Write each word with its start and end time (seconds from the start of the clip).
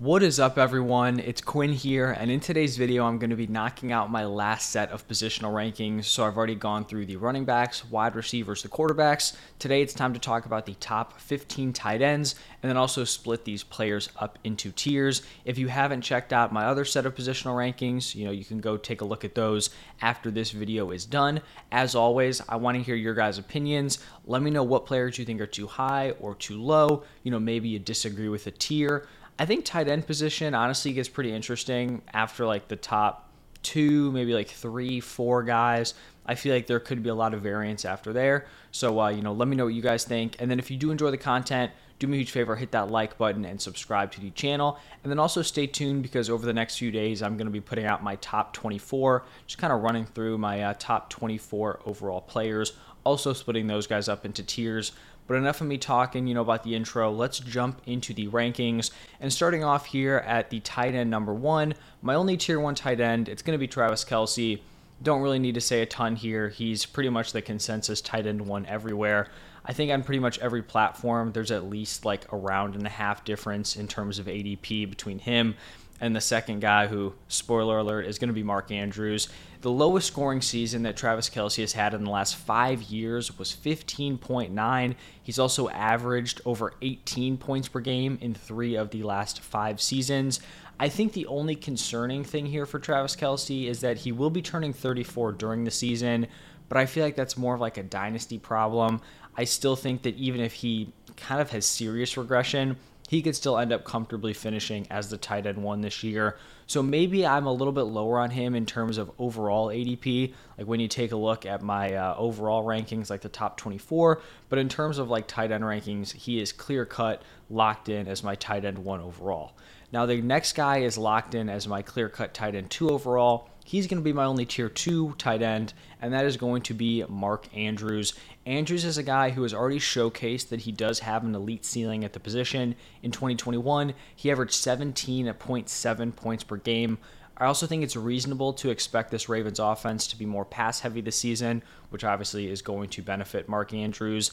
What 0.00 0.22
is 0.22 0.40
up, 0.40 0.56
everyone? 0.56 1.20
It's 1.20 1.42
Quinn 1.42 1.74
here, 1.74 2.12
and 2.12 2.30
in 2.30 2.40
today's 2.40 2.78
video, 2.78 3.04
I'm 3.04 3.18
going 3.18 3.28
to 3.28 3.36
be 3.36 3.46
knocking 3.46 3.92
out 3.92 4.10
my 4.10 4.24
last 4.24 4.70
set 4.70 4.90
of 4.92 5.06
positional 5.06 5.52
rankings. 5.52 6.06
So, 6.06 6.24
I've 6.24 6.38
already 6.38 6.54
gone 6.54 6.86
through 6.86 7.04
the 7.04 7.16
running 7.16 7.44
backs, 7.44 7.84
wide 7.84 8.14
receivers, 8.14 8.62
the 8.62 8.70
quarterbacks. 8.70 9.36
Today, 9.58 9.82
it's 9.82 9.92
time 9.92 10.14
to 10.14 10.18
talk 10.18 10.46
about 10.46 10.64
the 10.64 10.72
top 10.76 11.20
15 11.20 11.74
tight 11.74 12.00
ends 12.00 12.34
and 12.62 12.70
then 12.70 12.78
also 12.78 13.04
split 13.04 13.44
these 13.44 13.62
players 13.62 14.08
up 14.16 14.38
into 14.42 14.72
tiers. 14.72 15.20
If 15.44 15.58
you 15.58 15.68
haven't 15.68 16.00
checked 16.00 16.32
out 16.32 16.50
my 16.50 16.64
other 16.64 16.86
set 16.86 17.04
of 17.04 17.14
positional 17.14 17.54
rankings, 17.54 18.14
you 18.14 18.24
know, 18.24 18.30
you 18.30 18.46
can 18.46 18.58
go 18.58 18.78
take 18.78 19.02
a 19.02 19.04
look 19.04 19.26
at 19.26 19.34
those 19.34 19.68
after 20.00 20.30
this 20.30 20.50
video 20.50 20.92
is 20.92 21.04
done. 21.04 21.42
As 21.72 21.94
always, 21.94 22.40
I 22.48 22.56
want 22.56 22.78
to 22.78 22.82
hear 22.82 22.94
your 22.94 23.12
guys' 23.12 23.36
opinions. 23.36 23.98
Let 24.24 24.40
me 24.40 24.50
know 24.50 24.62
what 24.62 24.86
players 24.86 25.18
you 25.18 25.26
think 25.26 25.42
are 25.42 25.46
too 25.46 25.66
high 25.66 26.12
or 26.20 26.34
too 26.34 26.58
low. 26.58 27.04
You 27.22 27.32
know, 27.32 27.38
maybe 27.38 27.68
you 27.68 27.78
disagree 27.78 28.30
with 28.30 28.46
a 28.46 28.50
tier. 28.50 29.06
I 29.40 29.46
think 29.46 29.64
tight 29.64 29.88
end 29.88 30.06
position 30.06 30.54
honestly 30.54 30.92
gets 30.92 31.08
pretty 31.08 31.32
interesting 31.32 32.02
after 32.12 32.44
like 32.44 32.68
the 32.68 32.76
top 32.76 33.30
two, 33.62 34.12
maybe 34.12 34.34
like 34.34 34.48
three, 34.48 35.00
four 35.00 35.42
guys. 35.42 35.94
I 36.26 36.34
feel 36.34 36.54
like 36.54 36.66
there 36.66 36.78
could 36.78 37.02
be 37.02 37.08
a 37.08 37.14
lot 37.14 37.32
of 37.32 37.40
variance 37.40 37.86
after 37.86 38.12
there. 38.12 38.44
So, 38.70 39.00
uh, 39.00 39.08
you 39.08 39.22
know, 39.22 39.32
let 39.32 39.48
me 39.48 39.56
know 39.56 39.64
what 39.64 39.72
you 39.72 39.80
guys 39.80 40.04
think. 40.04 40.36
And 40.40 40.50
then 40.50 40.58
if 40.58 40.70
you 40.70 40.76
do 40.76 40.90
enjoy 40.90 41.10
the 41.10 41.16
content, 41.16 41.72
do 41.98 42.06
me 42.06 42.18
a 42.18 42.20
huge 42.20 42.32
favor, 42.32 42.54
hit 42.54 42.72
that 42.72 42.90
like 42.90 43.16
button 43.16 43.46
and 43.46 43.58
subscribe 43.58 44.12
to 44.12 44.20
the 44.20 44.28
channel. 44.32 44.78
And 45.02 45.10
then 45.10 45.18
also 45.18 45.40
stay 45.40 45.66
tuned 45.66 46.02
because 46.02 46.28
over 46.28 46.44
the 46.44 46.52
next 46.52 46.76
few 46.76 46.90
days, 46.90 47.22
I'm 47.22 47.38
going 47.38 47.46
to 47.46 47.50
be 47.50 47.62
putting 47.62 47.86
out 47.86 48.02
my 48.02 48.16
top 48.16 48.52
24, 48.52 49.24
just 49.46 49.56
kind 49.56 49.72
of 49.72 49.80
running 49.80 50.04
through 50.04 50.36
my 50.36 50.64
uh, 50.64 50.74
top 50.78 51.08
24 51.08 51.80
overall 51.86 52.20
players, 52.20 52.74
also 53.04 53.32
splitting 53.32 53.68
those 53.68 53.86
guys 53.86 54.06
up 54.06 54.26
into 54.26 54.42
tiers. 54.42 54.92
But 55.30 55.36
enough 55.36 55.60
of 55.60 55.68
me 55.68 55.78
talking, 55.78 56.26
you 56.26 56.34
know, 56.34 56.40
about 56.40 56.64
the 56.64 56.74
intro. 56.74 57.08
Let's 57.12 57.38
jump 57.38 57.82
into 57.86 58.12
the 58.12 58.26
rankings. 58.26 58.90
And 59.20 59.32
starting 59.32 59.62
off 59.62 59.86
here 59.86 60.16
at 60.26 60.50
the 60.50 60.58
tight 60.58 60.96
end 60.96 61.08
number 61.08 61.32
one, 61.32 61.74
my 62.02 62.16
only 62.16 62.36
tier 62.36 62.58
one 62.58 62.74
tight 62.74 62.98
end, 62.98 63.28
it's 63.28 63.40
going 63.40 63.54
to 63.54 63.58
be 63.60 63.68
Travis 63.68 64.04
Kelce. 64.04 64.58
Don't 65.04 65.22
really 65.22 65.38
need 65.38 65.54
to 65.54 65.60
say 65.60 65.82
a 65.82 65.86
ton 65.86 66.16
here. 66.16 66.48
He's 66.48 66.84
pretty 66.84 67.10
much 67.10 67.30
the 67.30 67.42
consensus 67.42 68.00
tight 68.00 68.26
end 68.26 68.44
one 68.44 68.66
everywhere. 68.66 69.28
I 69.64 69.72
think 69.72 69.92
on 69.92 70.02
pretty 70.02 70.18
much 70.18 70.40
every 70.40 70.62
platform, 70.62 71.30
there's 71.30 71.52
at 71.52 71.62
least 71.70 72.04
like 72.04 72.32
a 72.32 72.36
round 72.36 72.74
and 72.74 72.84
a 72.84 72.90
half 72.90 73.24
difference 73.24 73.76
in 73.76 73.86
terms 73.86 74.18
of 74.18 74.26
ADP 74.26 74.90
between 74.90 75.20
him 75.20 75.54
and 76.00 76.16
the 76.16 76.20
second 76.20 76.60
guy, 76.60 76.86
who, 76.86 77.14
spoiler 77.28 77.78
alert, 77.78 78.06
is 78.06 78.18
going 78.18 78.28
to 78.28 78.34
be 78.34 78.42
Mark 78.42 78.70
Andrews. 78.70 79.28
The 79.60 79.70
lowest 79.70 80.06
scoring 80.06 80.40
season 80.40 80.82
that 80.84 80.96
Travis 80.96 81.28
Kelce 81.28 81.60
has 81.60 81.74
had 81.74 81.92
in 81.92 82.04
the 82.04 82.10
last 82.10 82.36
five 82.36 82.82
years 82.82 83.38
was 83.38 83.54
15.9. 83.54 84.94
He's 85.22 85.38
also 85.38 85.68
averaged 85.68 86.40
over 86.46 86.72
18 86.80 87.36
points 87.36 87.68
per 87.68 87.80
game 87.80 88.16
in 88.22 88.32
three 88.32 88.74
of 88.74 88.90
the 88.90 89.02
last 89.02 89.40
five 89.40 89.80
seasons. 89.80 90.40
I 90.78 90.88
think 90.88 91.12
the 91.12 91.26
only 91.26 91.56
concerning 91.56 92.24
thing 92.24 92.46
here 92.46 92.64
for 92.64 92.78
Travis 92.78 93.14
Kelce 93.14 93.66
is 93.66 93.82
that 93.82 93.98
he 93.98 94.12
will 94.12 94.30
be 94.30 94.40
turning 94.40 94.72
34 94.72 95.32
during 95.32 95.64
the 95.64 95.70
season, 95.70 96.26
but 96.70 96.78
I 96.78 96.86
feel 96.86 97.04
like 97.04 97.16
that's 97.16 97.36
more 97.36 97.54
of 97.54 97.60
like 97.60 97.76
a 97.76 97.82
dynasty 97.82 98.38
problem. 98.38 99.02
I 99.36 99.44
still 99.44 99.76
think 99.76 100.02
that 100.02 100.16
even 100.16 100.40
if 100.40 100.54
he 100.54 100.94
kind 101.18 101.42
of 101.42 101.50
has 101.50 101.66
serious 101.66 102.16
regression, 102.16 102.78
he 103.10 103.22
could 103.22 103.34
still 103.34 103.58
end 103.58 103.72
up 103.72 103.82
comfortably 103.82 104.32
finishing 104.32 104.86
as 104.88 105.10
the 105.10 105.16
tight 105.16 105.44
end 105.44 105.60
one 105.60 105.80
this 105.80 106.04
year. 106.04 106.36
So 106.68 106.80
maybe 106.80 107.26
I'm 107.26 107.44
a 107.46 107.52
little 107.52 107.72
bit 107.72 107.82
lower 107.82 108.20
on 108.20 108.30
him 108.30 108.54
in 108.54 108.66
terms 108.66 108.98
of 108.98 109.10
overall 109.18 109.66
ADP. 109.66 110.32
Like 110.56 110.68
when 110.68 110.78
you 110.78 110.86
take 110.86 111.10
a 111.10 111.16
look 111.16 111.44
at 111.44 111.60
my 111.60 111.92
uh, 111.92 112.14
overall 112.16 112.64
rankings, 112.64 113.10
like 113.10 113.22
the 113.22 113.28
top 113.28 113.56
24, 113.56 114.22
but 114.48 114.60
in 114.60 114.68
terms 114.68 114.98
of 114.98 115.10
like 115.10 115.26
tight 115.26 115.50
end 115.50 115.64
rankings, 115.64 116.12
he 116.12 116.40
is 116.40 116.52
clear 116.52 116.86
cut, 116.86 117.22
locked 117.48 117.88
in 117.88 118.06
as 118.06 118.22
my 118.22 118.36
tight 118.36 118.64
end 118.64 118.78
one 118.78 119.00
overall. 119.00 119.56
Now 119.90 120.06
the 120.06 120.22
next 120.22 120.52
guy 120.52 120.82
is 120.82 120.96
locked 120.96 121.34
in 121.34 121.48
as 121.48 121.66
my 121.66 121.82
clear 121.82 122.08
cut 122.08 122.32
tight 122.32 122.54
end 122.54 122.70
two 122.70 122.90
overall. 122.90 123.49
He's 123.64 123.86
going 123.86 124.00
to 124.00 124.04
be 124.04 124.12
my 124.12 124.24
only 124.24 124.46
tier 124.46 124.68
two 124.68 125.14
tight 125.18 125.42
end, 125.42 125.74
and 126.00 126.12
that 126.12 126.24
is 126.24 126.36
going 126.36 126.62
to 126.62 126.74
be 126.74 127.04
Mark 127.08 127.46
Andrews. 127.56 128.14
Andrews 128.46 128.84
is 128.84 128.98
a 128.98 129.02
guy 129.02 129.30
who 129.30 129.42
has 129.42 129.54
already 129.54 129.78
showcased 129.78 130.48
that 130.48 130.62
he 130.62 130.72
does 130.72 131.00
have 131.00 131.24
an 131.24 131.34
elite 131.34 131.64
ceiling 131.64 132.04
at 132.04 132.12
the 132.12 132.20
position. 132.20 132.74
In 133.02 133.10
2021, 133.10 133.94
he 134.16 134.30
averaged 134.30 134.54
17.7 134.54 136.16
points 136.16 136.44
per 136.44 136.56
game. 136.56 136.98
I 137.36 137.46
also 137.46 137.66
think 137.66 137.82
it's 137.82 137.96
reasonable 137.96 138.52
to 138.54 138.70
expect 138.70 139.10
this 139.10 139.28
Ravens 139.28 139.58
offense 139.58 140.06
to 140.08 140.18
be 140.18 140.26
more 140.26 140.44
pass 140.44 140.80
heavy 140.80 141.00
this 141.00 141.16
season, 141.16 141.62
which 141.88 142.04
obviously 142.04 142.50
is 142.50 142.60
going 142.60 142.90
to 142.90 143.02
benefit 143.02 143.48
Mark 143.48 143.72
Andrews. 143.72 144.30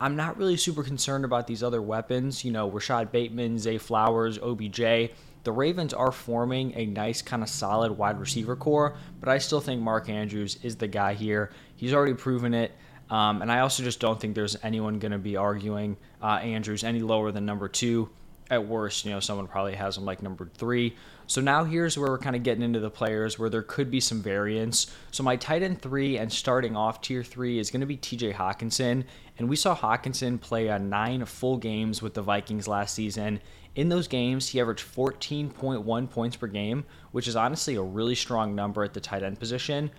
I'm 0.00 0.16
not 0.16 0.36
really 0.36 0.56
super 0.56 0.82
concerned 0.82 1.24
about 1.24 1.46
these 1.46 1.62
other 1.62 1.82
weapons. 1.82 2.44
You 2.44 2.52
know, 2.52 2.70
Rashod 2.70 3.12
Bateman, 3.12 3.58
Zay 3.58 3.78
Flowers, 3.78 4.38
OBJ 4.38 5.10
the 5.44 5.52
Ravens 5.52 5.94
are 5.94 6.12
forming 6.12 6.72
a 6.76 6.86
nice 6.86 7.22
kind 7.22 7.42
of 7.42 7.48
solid 7.48 7.92
wide 7.92 8.18
receiver 8.18 8.56
corps, 8.56 8.96
but 9.20 9.28
I 9.28 9.38
still 9.38 9.60
think 9.60 9.80
Mark 9.80 10.08
Andrews 10.08 10.58
is 10.62 10.76
the 10.76 10.88
guy 10.88 11.14
here. 11.14 11.50
He's 11.76 11.94
already 11.94 12.14
proven 12.14 12.54
it. 12.54 12.72
Um, 13.10 13.40
and 13.40 13.50
I 13.50 13.60
also 13.60 13.82
just 13.82 14.00
don't 14.00 14.20
think 14.20 14.34
there's 14.34 14.56
anyone 14.62 14.98
going 14.98 15.12
to 15.12 15.18
be 15.18 15.36
arguing 15.36 15.96
uh, 16.22 16.36
Andrews 16.36 16.84
any 16.84 17.00
lower 17.00 17.32
than 17.32 17.46
number 17.46 17.68
two. 17.68 18.10
At 18.50 18.66
worst, 18.66 19.04
you 19.04 19.10
know, 19.10 19.20
someone 19.20 19.46
probably 19.46 19.74
has 19.74 19.98
him 19.98 20.06
like 20.06 20.22
number 20.22 20.50
three. 20.56 20.96
So 21.26 21.42
now 21.42 21.64
here's 21.64 21.98
where 21.98 22.10
we're 22.10 22.18
kind 22.18 22.34
of 22.34 22.42
getting 22.42 22.62
into 22.62 22.80
the 22.80 22.88
players 22.88 23.38
where 23.38 23.50
there 23.50 23.62
could 23.62 23.90
be 23.90 24.00
some 24.00 24.22
variance. 24.22 24.86
So 25.10 25.22
my 25.22 25.36
tight 25.36 25.62
end 25.62 25.82
three 25.82 26.16
and 26.16 26.32
starting 26.32 26.74
off 26.74 27.02
tier 27.02 27.22
three 27.22 27.58
is 27.58 27.70
going 27.70 27.82
to 27.82 27.86
be 27.86 27.98
TJ 27.98 28.34
Hockenson. 28.34 29.04
And 29.36 29.50
we 29.50 29.56
saw 29.56 29.76
Hockenson 29.76 30.40
play 30.40 30.70
uh, 30.70 30.78
nine 30.78 31.26
full 31.26 31.58
games 31.58 32.00
with 32.00 32.14
the 32.14 32.22
Vikings 32.22 32.66
last 32.66 32.94
season. 32.94 33.40
In 33.74 33.90
those 33.90 34.08
games, 34.08 34.48
he 34.48 34.60
averaged 34.60 34.84
14.1 34.84 36.10
points 36.10 36.36
per 36.36 36.46
game, 36.46 36.84
which 37.12 37.28
is 37.28 37.36
honestly 37.36 37.74
a 37.74 37.82
really 37.82 38.14
strong 38.14 38.54
number 38.54 38.82
at 38.82 38.94
the 38.94 39.00
tight 39.00 39.22
end 39.22 39.38
position. 39.38 39.90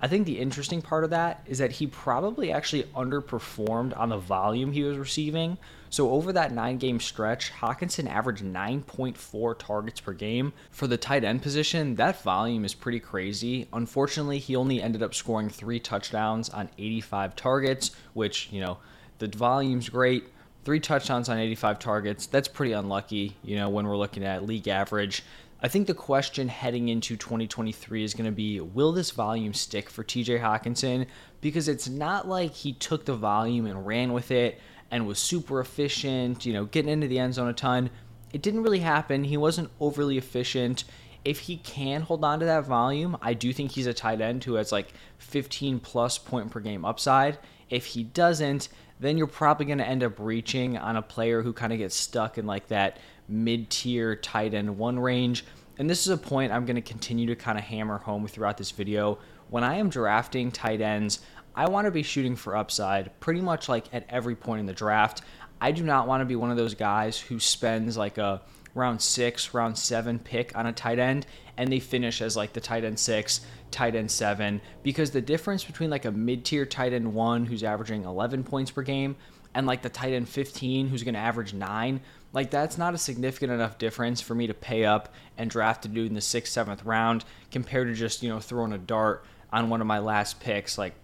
I 0.00 0.08
think 0.08 0.26
the 0.26 0.38
interesting 0.38 0.80
part 0.80 1.04
of 1.04 1.10
that 1.10 1.42
is 1.46 1.58
that 1.58 1.72
he 1.72 1.86
probably 1.86 2.52
actually 2.52 2.84
underperformed 2.94 3.96
on 3.98 4.08
the 4.08 4.16
volume 4.16 4.72
he 4.72 4.84
was 4.84 4.96
receiving. 4.96 5.58
So 5.90 6.10
over 6.10 6.32
that 6.32 6.52
nine 6.52 6.78
game 6.78 7.00
stretch, 7.00 7.52
Hockenson 7.52 8.08
averaged 8.08 8.44
9.4 8.44 9.58
targets 9.58 10.00
per 10.00 10.12
game. 10.12 10.52
For 10.70 10.86
the 10.86 10.96
tight 10.96 11.24
end 11.24 11.42
position, 11.42 11.94
that 11.96 12.22
volume 12.22 12.64
is 12.64 12.74
pretty 12.74 13.00
crazy. 13.00 13.68
Unfortunately, 13.72 14.38
he 14.38 14.56
only 14.56 14.82
ended 14.82 15.02
up 15.02 15.14
scoring 15.14 15.48
three 15.48 15.80
touchdowns 15.80 16.50
on 16.50 16.68
85 16.78 17.36
targets, 17.36 17.92
which, 18.12 18.48
you 18.52 18.60
know, 18.60 18.78
the 19.18 19.28
volume's 19.28 19.88
great. 19.88 20.24
Three 20.64 20.80
touchdowns 20.80 21.28
on 21.28 21.38
85 21.38 21.78
targets, 21.78 22.26
that's 22.26 22.48
pretty 22.48 22.72
unlucky, 22.72 23.36
you 23.42 23.56
know, 23.56 23.70
when 23.70 23.86
we're 23.86 23.96
looking 23.96 24.24
at 24.24 24.44
league 24.44 24.68
average. 24.68 25.22
I 25.60 25.68
think 25.68 25.86
the 25.88 25.94
question 25.94 26.46
heading 26.46 26.88
into 26.88 27.16
2023 27.16 28.04
is 28.04 28.14
going 28.14 28.26
to 28.26 28.32
be 28.32 28.60
will 28.60 28.92
this 28.92 29.10
volume 29.10 29.54
stick 29.54 29.90
for 29.90 30.04
TJ 30.04 30.40
Hockenson? 30.40 31.06
Because 31.40 31.68
it's 31.68 31.88
not 31.88 32.28
like 32.28 32.52
he 32.52 32.72
took 32.74 33.06
the 33.06 33.14
volume 33.14 33.66
and 33.66 33.86
ran 33.86 34.12
with 34.12 34.30
it 34.30 34.60
and 34.90 35.06
was 35.06 35.18
super 35.18 35.60
efficient, 35.60 36.46
you 36.46 36.52
know, 36.52 36.64
getting 36.64 36.90
into 36.90 37.08
the 37.08 37.18
end 37.18 37.34
zone 37.34 37.48
a 37.48 37.52
ton. 37.52 37.90
It 38.32 38.42
didn't 38.42 38.62
really 38.62 38.80
happen. 38.80 39.24
He 39.24 39.36
wasn't 39.36 39.70
overly 39.80 40.18
efficient. 40.18 40.84
If 41.24 41.40
he 41.40 41.56
can 41.58 42.02
hold 42.02 42.24
on 42.24 42.40
to 42.40 42.46
that 42.46 42.64
volume, 42.64 43.16
I 43.20 43.34
do 43.34 43.52
think 43.52 43.72
he's 43.72 43.86
a 43.86 43.94
tight 43.94 44.20
end 44.20 44.44
who 44.44 44.54
has 44.54 44.72
like 44.72 44.92
15 45.18 45.80
plus 45.80 46.18
point 46.18 46.50
per 46.50 46.60
game 46.60 46.84
upside. 46.84 47.38
If 47.68 47.86
he 47.86 48.02
doesn't, 48.04 48.68
then 49.00 49.18
you're 49.18 49.26
probably 49.26 49.66
going 49.66 49.78
to 49.78 49.86
end 49.86 50.02
up 50.02 50.18
reaching 50.18 50.76
on 50.76 50.96
a 50.96 51.02
player 51.02 51.42
who 51.42 51.52
kind 51.52 51.72
of 51.72 51.78
gets 51.78 51.94
stuck 51.94 52.38
in 52.38 52.46
like 52.46 52.68
that 52.68 52.98
mid 53.28 53.70
tier 53.70 54.16
tight 54.16 54.54
end 54.54 54.78
one 54.78 54.98
range. 54.98 55.44
And 55.78 55.88
this 55.88 56.06
is 56.06 56.12
a 56.12 56.18
point 56.18 56.52
I'm 56.52 56.64
going 56.64 56.76
to 56.76 56.82
continue 56.82 57.26
to 57.26 57.36
kind 57.36 57.58
of 57.58 57.64
hammer 57.64 57.98
home 57.98 58.26
throughout 58.26 58.58
this 58.58 58.70
video. 58.70 59.18
When 59.50 59.64
I 59.64 59.76
am 59.76 59.88
drafting 59.88 60.50
tight 60.50 60.80
ends, 60.80 61.20
I 61.54 61.68
want 61.68 61.86
to 61.86 61.90
be 61.90 62.02
shooting 62.02 62.36
for 62.36 62.56
upside 62.56 63.18
pretty 63.20 63.40
much 63.40 63.68
like 63.68 63.92
at 63.92 64.06
every 64.08 64.36
point 64.36 64.60
in 64.60 64.66
the 64.66 64.72
draft. 64.72 65.22
I 65.60 65.72
do 65.72 65.82
not 65.82 66.06
want 66.06 66.20
to 66.20 66.24
be 66.24 66.36
one 66.36 66.50
of 66.50 66.56
those 66.56 66.74
guys 66.74 67.18
who 67.18 67.40
spends 67.40 67.96
like 67.96 68.18
a 68.18 68.42
round 68.74 69.02
six, 69.02 69.52
round 69.54 69.76
seven 69.76 70.18
pick 70.18 70.56
on 70.56 70.66
a 70.66 70.72
tight 70.72 70.98
end 70.98 71.26
and 71.56 71.70
they 71.70 71.80
finish 71.80 72.22
as 72.22 72.36
like 72.36 72.52
the 72.52 72.60
tight 72.60 72.84
end 72.84 72.98
six, 72.98 73.40
tight 73.70 73.96
end 73.96 74.10
seven, 74.10 74.60
because 74.82 75.10
the 75.10 75.20
difference 75.20 75.64
between 75.64 75.90
like 75.90 76.04
a 76.04 76.12
mid 76.12 76.44
tier 76.44 76.64
tight 76.64 76.92
end 76.92 77.12
one 77.12 77.44
who's 77.44 77.64
averaging 77.64 78.04
11 78.04 78.44
points 78.44 78.70
per 78.70 78.82
game 78.82 79.16
and 79.54 79.66
like 79.66 79.82
the 79.82 79.88
tight 79.88 80.12
end 80.12 80.28
15 80.28 80.88
who's 80.88 81.02
going 81.02 81.14
to 81.14 81.20
average 81.20 81.52
nine, 81.52 82.00
like 82.32 82.50
that's 82.50 82.78
not 82.78 82.94
a 82.94 82.98
significant 82.98 83.50
enough 83.50 83.78
difference 83.78 84.20
for 84.20 84.34
me 84.34 84.46
to 84.46 84.54
pay 84.54 84.84
up 84.84 85.12
and 85.36 85.50
draft 85.50 85.84
a 85.84 85.88
dude 85.88 86.06
in 86.06 86.14
the 86.14 86.20
sixth, 86.20 86.52
seventh 86.52 86.84
round 86.84 87.24
compared 87.50 87.88
to 87.88 87.94
just, 87.94 88.22
you 88.22 88.28
know, 88.28 88.38
throwing 88.38 88.72
a 88.72 88.78
dart 88.78 89.24
on 89.52 89.70
one 89.70 89.80
of 89.80 89.86
my 89.86 89.98
last 89.98 90.38
picks. 90.38 90.78
Like 90.78 90.94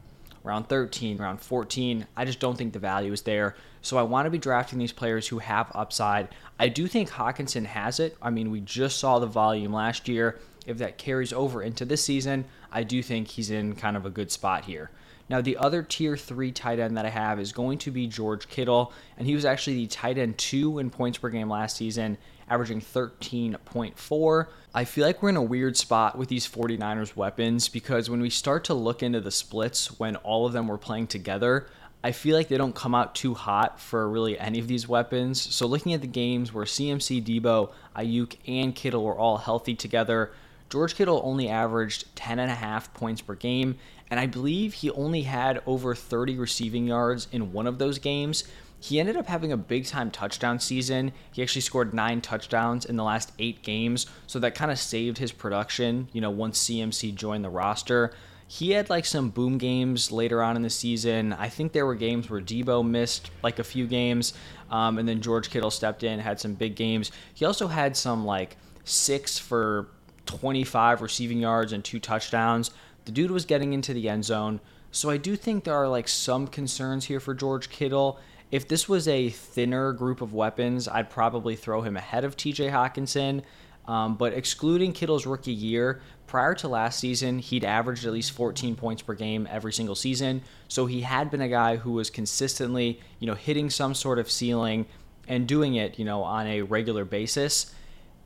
round 0.44 0.68
13, 0.68 1.16
round 1.16 1.40
14. 1.40 2.06
I 2.16 2.24
just 2.24 2.38
don't 2.38 2.56
think 2.56 2.72
the 2.72 2.78
value 2.78 3.12
is 3.12 3.22
there. 3.22 3.56
So 3.82 3.96
I 3.96 4.02
want 4.02 4.26
to 4.26 4.30
be 4.30 4.38
drafting 4.38 4.78
these 4.78 4.92
players 4.92 5.26
who 5.26 5.38
have 5.40 5.72
upside. 5.74 6.28
I 6.60 6.68
do 6.68 6.86
think 6.86 7.10
Hockenson 7.10 7.64
has 7.64 7.98
it. 7.98 8.16
I 8.22 8.30
mean, 8.30 8.50
we 8.50 8.60
just 8.60 8.98
saw 8.98 9.18
the 9.18 9.26
volume 9.26 9.72
last 9.72 10.06
year. 10.06 10.38
If 10.66 10.78
that 10.78 10.96
carries 10.96 11.32
over 11.32 11.62
into 11.62 11.84
this 11.84 12.04
season, 12.04 12.44
I 12.70 12.84
do 12.84 13.02
think 13.02 13.28
he's 13.28 13.50
in 13.50 13.74
kind 13.74 13.96
of 13.96 14.06
a 14.06 14.10
good 14.10 14.30
spot 14.30 14.64
here. 14.64 14.90
Now, 15.28 15.40
the 15.40 15.56
other 15.56 15.82
tier 15.82 16.16
three 16.16 16.52
tight 16.52 16.78
end 16.78 16.96
that 16.96 17.06
I 17.06 17.10
have 17.10 17.40
is 17.40 17.52
going 17.52 17.78
to 17.78 17.90
be 17.90 18.06
George 18.06 18.48
Kittle, 18.48 18.92
and 19.16 19.26
he 19.26 19.34
was 19.34 19.44
actually 19.44 19.76
the 19.76 19.86
tight 19.86 20.18
end 20.18 20.36
two 20.36 20.78
in 20.78 20.90
points 20.90 21.18
per 21.18 21.30
game 21.30 21.48
last 21.48 21.76
season, 21.76 22.18
averaging 22.54 22.80
13.4. 22.80 24.46
I 24.72 24.84
feel 24.84 25.04
like 25.04 25.20
we're 25.20 25.30
in 25.30 25.36
a 25.36 25.42
weird 25.42 25.76
spot 25.76 26.16
with 26.16 26.28
these 26.28 26.48
49ers 26.48 27.16
weapons 27.16 27.68
because 27.68 28.08
when 28.08 28.20
we 28.20 28.30
start 28.30 28.62
to 28.64 28.74
look 28.74 29.02
into 29.02 29.20
the 29.20 29.32
splits 29.32 29.98
when 29.98 30.14
all 30.16 30.46
of 30.46 30.52
them 30.52 30.68
were 30.68 30.78
playing 30.78 31.08
together, 31.08 31.66
I 32.04 32.12
feel 32.12 32.36
like 32.36 32.46
they 32.46 32.56
don't 32.56 32.74
come 32.74 32.94
out 32.94 33.16
too 33.16 33.34
hot 33.34 33.80
for 33.80 34.08
really 34.08 34.38
any 34.38 34.60
of 34.60 34.68
these 34.68 34.86
weapons. 34.86 35.42
So 35.42 35.66
looking 35.66 35.94
at 35.94 36.00
the 36.00 36.06
games 36.06 36.54
where 36.54 36.64
CMC, 36.64 37.24
Deebo, 37.24 37.72
Aiyuk, 37.96 38.36
and 38.46 38.72
Kittle 38.72 39.02
were 39.02 39.18
all 39.18 39.38
healthy 39.38 39.74
together, 39.74 40.30
George 40.70 40.94
Kittle 40.94 41.22
only 41.24 41.48
averaged 41.48 42.14
10.5 42.14 42.94
points 42.94 43.20
per 43.20 43.34
game, 43.34 43.78
and 44.10 44.20
I 44.20 44.26
believe 44.26 44.74
he 44.74 44.90
only 44.90 45.22
had 45.22 45.60
over 45.66 45.94
30 45.94 46.36
receiving 46.36 46.86
yards 46.86 47.26
in 47.32 47.52
one 47.52 47.66
of 47.66 47.78
those 47.78 47.98
games. 47.98 48.44
He 48.84 49.00
ended 49.00 49.16
up 49.16 49.26
having 49.26 49.50
a 49.50 49.56
big 49.56 49.86
time 49.86 50.10
touchdown 50.10 50.60
season. 50.60 51.12
He 51.32 51.42
actually 51.42 51.62
scored 51.62 51.94
nine 51.94 52.20
touchdowns 52.20 52.84
in 52.84 52.96
the 52.96 53.02
last 53.02 53.32
eight 53.38 53.62
games, 53.62 54.06
so 54.26 54.38
that 54.40 54.54
kind 54.54 54.70
of 54.70 54.78
saved 54.78 55.16
his 55.16 55.32
production, 55.32 56.08
you 56.12 56.20
know, 56.20 56.30
once 56.30 56.62
CMC 56.68 57.14
joined 57.14 57.44
the 57.44 57.48
roster 57.48 58.12
he 58.46 58.72
had 58.72 58.90
like 58.90 59.04
some 59.04 59.30
boom 59.30 59.58
games 59.58 60.12
later 60.12 60.42
on 60.42 60.54
in 60.54 60.62
the 60.62 60.70
season. 60.70 61.32
I 61.32 61.48
think 61.48 61.72
there 61.72 61.86
were 61.86 61.94
games 61.94 62.28
where 62.28 62.40
Deebo 62.40 62.86
missed 62.86 63.30
like 63.42 63.58
a 63.58 63.64
few 63.64 63.86
games, 63.86 64.34
um, 64.70 64.98
and 64.98 65.08
then 65.08 65.20
George 65.20 65.50
Kittle 65.50 65.70
stepped 65.70 66.02
in, 66.02 66.18
had 66.18 66.38
some 66.38 66.54
big 66.54 66.76
games. 66.76 67.10
He 67.32 67.44
also 67.44 67.68
had 67.68 67.96
some 67.96 68.24
like 68.24 68.56
six 68.84 69.38
for 69.38 69.88
25 70.26 71.02
receiving 71.02 71.38
yards 71.38 71.72
and 71.72 71.84
two 71.84 71.98
touchdowns. 71.98 72.70
The 73.06 73.12
dude 73.12 73.30
was 73.30 73.44
getting 73.44 73.72
into 73.72 73.94
the 73.94 74.08
end 74.08 74.24
zone. 74.24 74.60
So 74.92 75.10
I 75.10 75.16
do 75.16 75.36
think 75.36 75.64
there 75.64 75.74
are 75.74 75.88
like 75.88 76.06
some 76.06 76.46
concerns 76.46 77.06
here 77.06 77.20
for 77.20 77.34
George 77.34 77.70
Kittle. 77.70 78.20
If 78.54 78.68
this 78.68 78.88
was 78.88 79.08
a 79.08 79.30
thinner 79.30 79.92
group 79.92 80.20
of 80.20 80.32
weapons, 80.32 80.86
I'd 80.86 81.10
probably 81.10 81.56
throw 81.56 81.82
him 81.82 81.96
ahead 81.96 82.22
of 82.22 82.36
TJ 82.36 82.70
Hockenson. 82.70 83.42
Um, 83.88 84.14
but 84.14 84.32
excluding 84.32 84.92
Kittle's 84.92 85.26
rookie 85.26 85.50
year, 85.50 86.00
prior 86.28 86.54
to 86.54 86.68
last 86.68 87.00
season, 87.00 87.40
he'd 87.40 87.64
averaged 87.64 88.06
at 88.06 88.12
least 88.12 88.30
14 88.30 88.76
points 88.76 89.02
per 89.02 89.14
game 89.14 89.48
every 89.50 89.72
single 89.72 89.96
season. 89.96 90.40
So 90.68 90.86
he 90.86 91.00
had 91.00 91.32
been 91.32 91.40
a 91.40 91.48
guy 91.48 91.74
who 91.74 91.94
was 91.94 92.10
consistently, 92.10 93.00
you 93.18 93.26
know, 93.26 93.34
hitting 93.34 93.70
some 93.70 93.92
sort 93.92 94.20
of 94.20 94.30
ceiling 94.30 94.86
and 95.26 95.48
doing 95.48 95.74
it, 95.74 95.98
you 95.98 96.04
know, 96.04 96.22
on 96.22 96.46
a 96.46 96.62
regular 96.62 97.04
basis. 97.04 97.74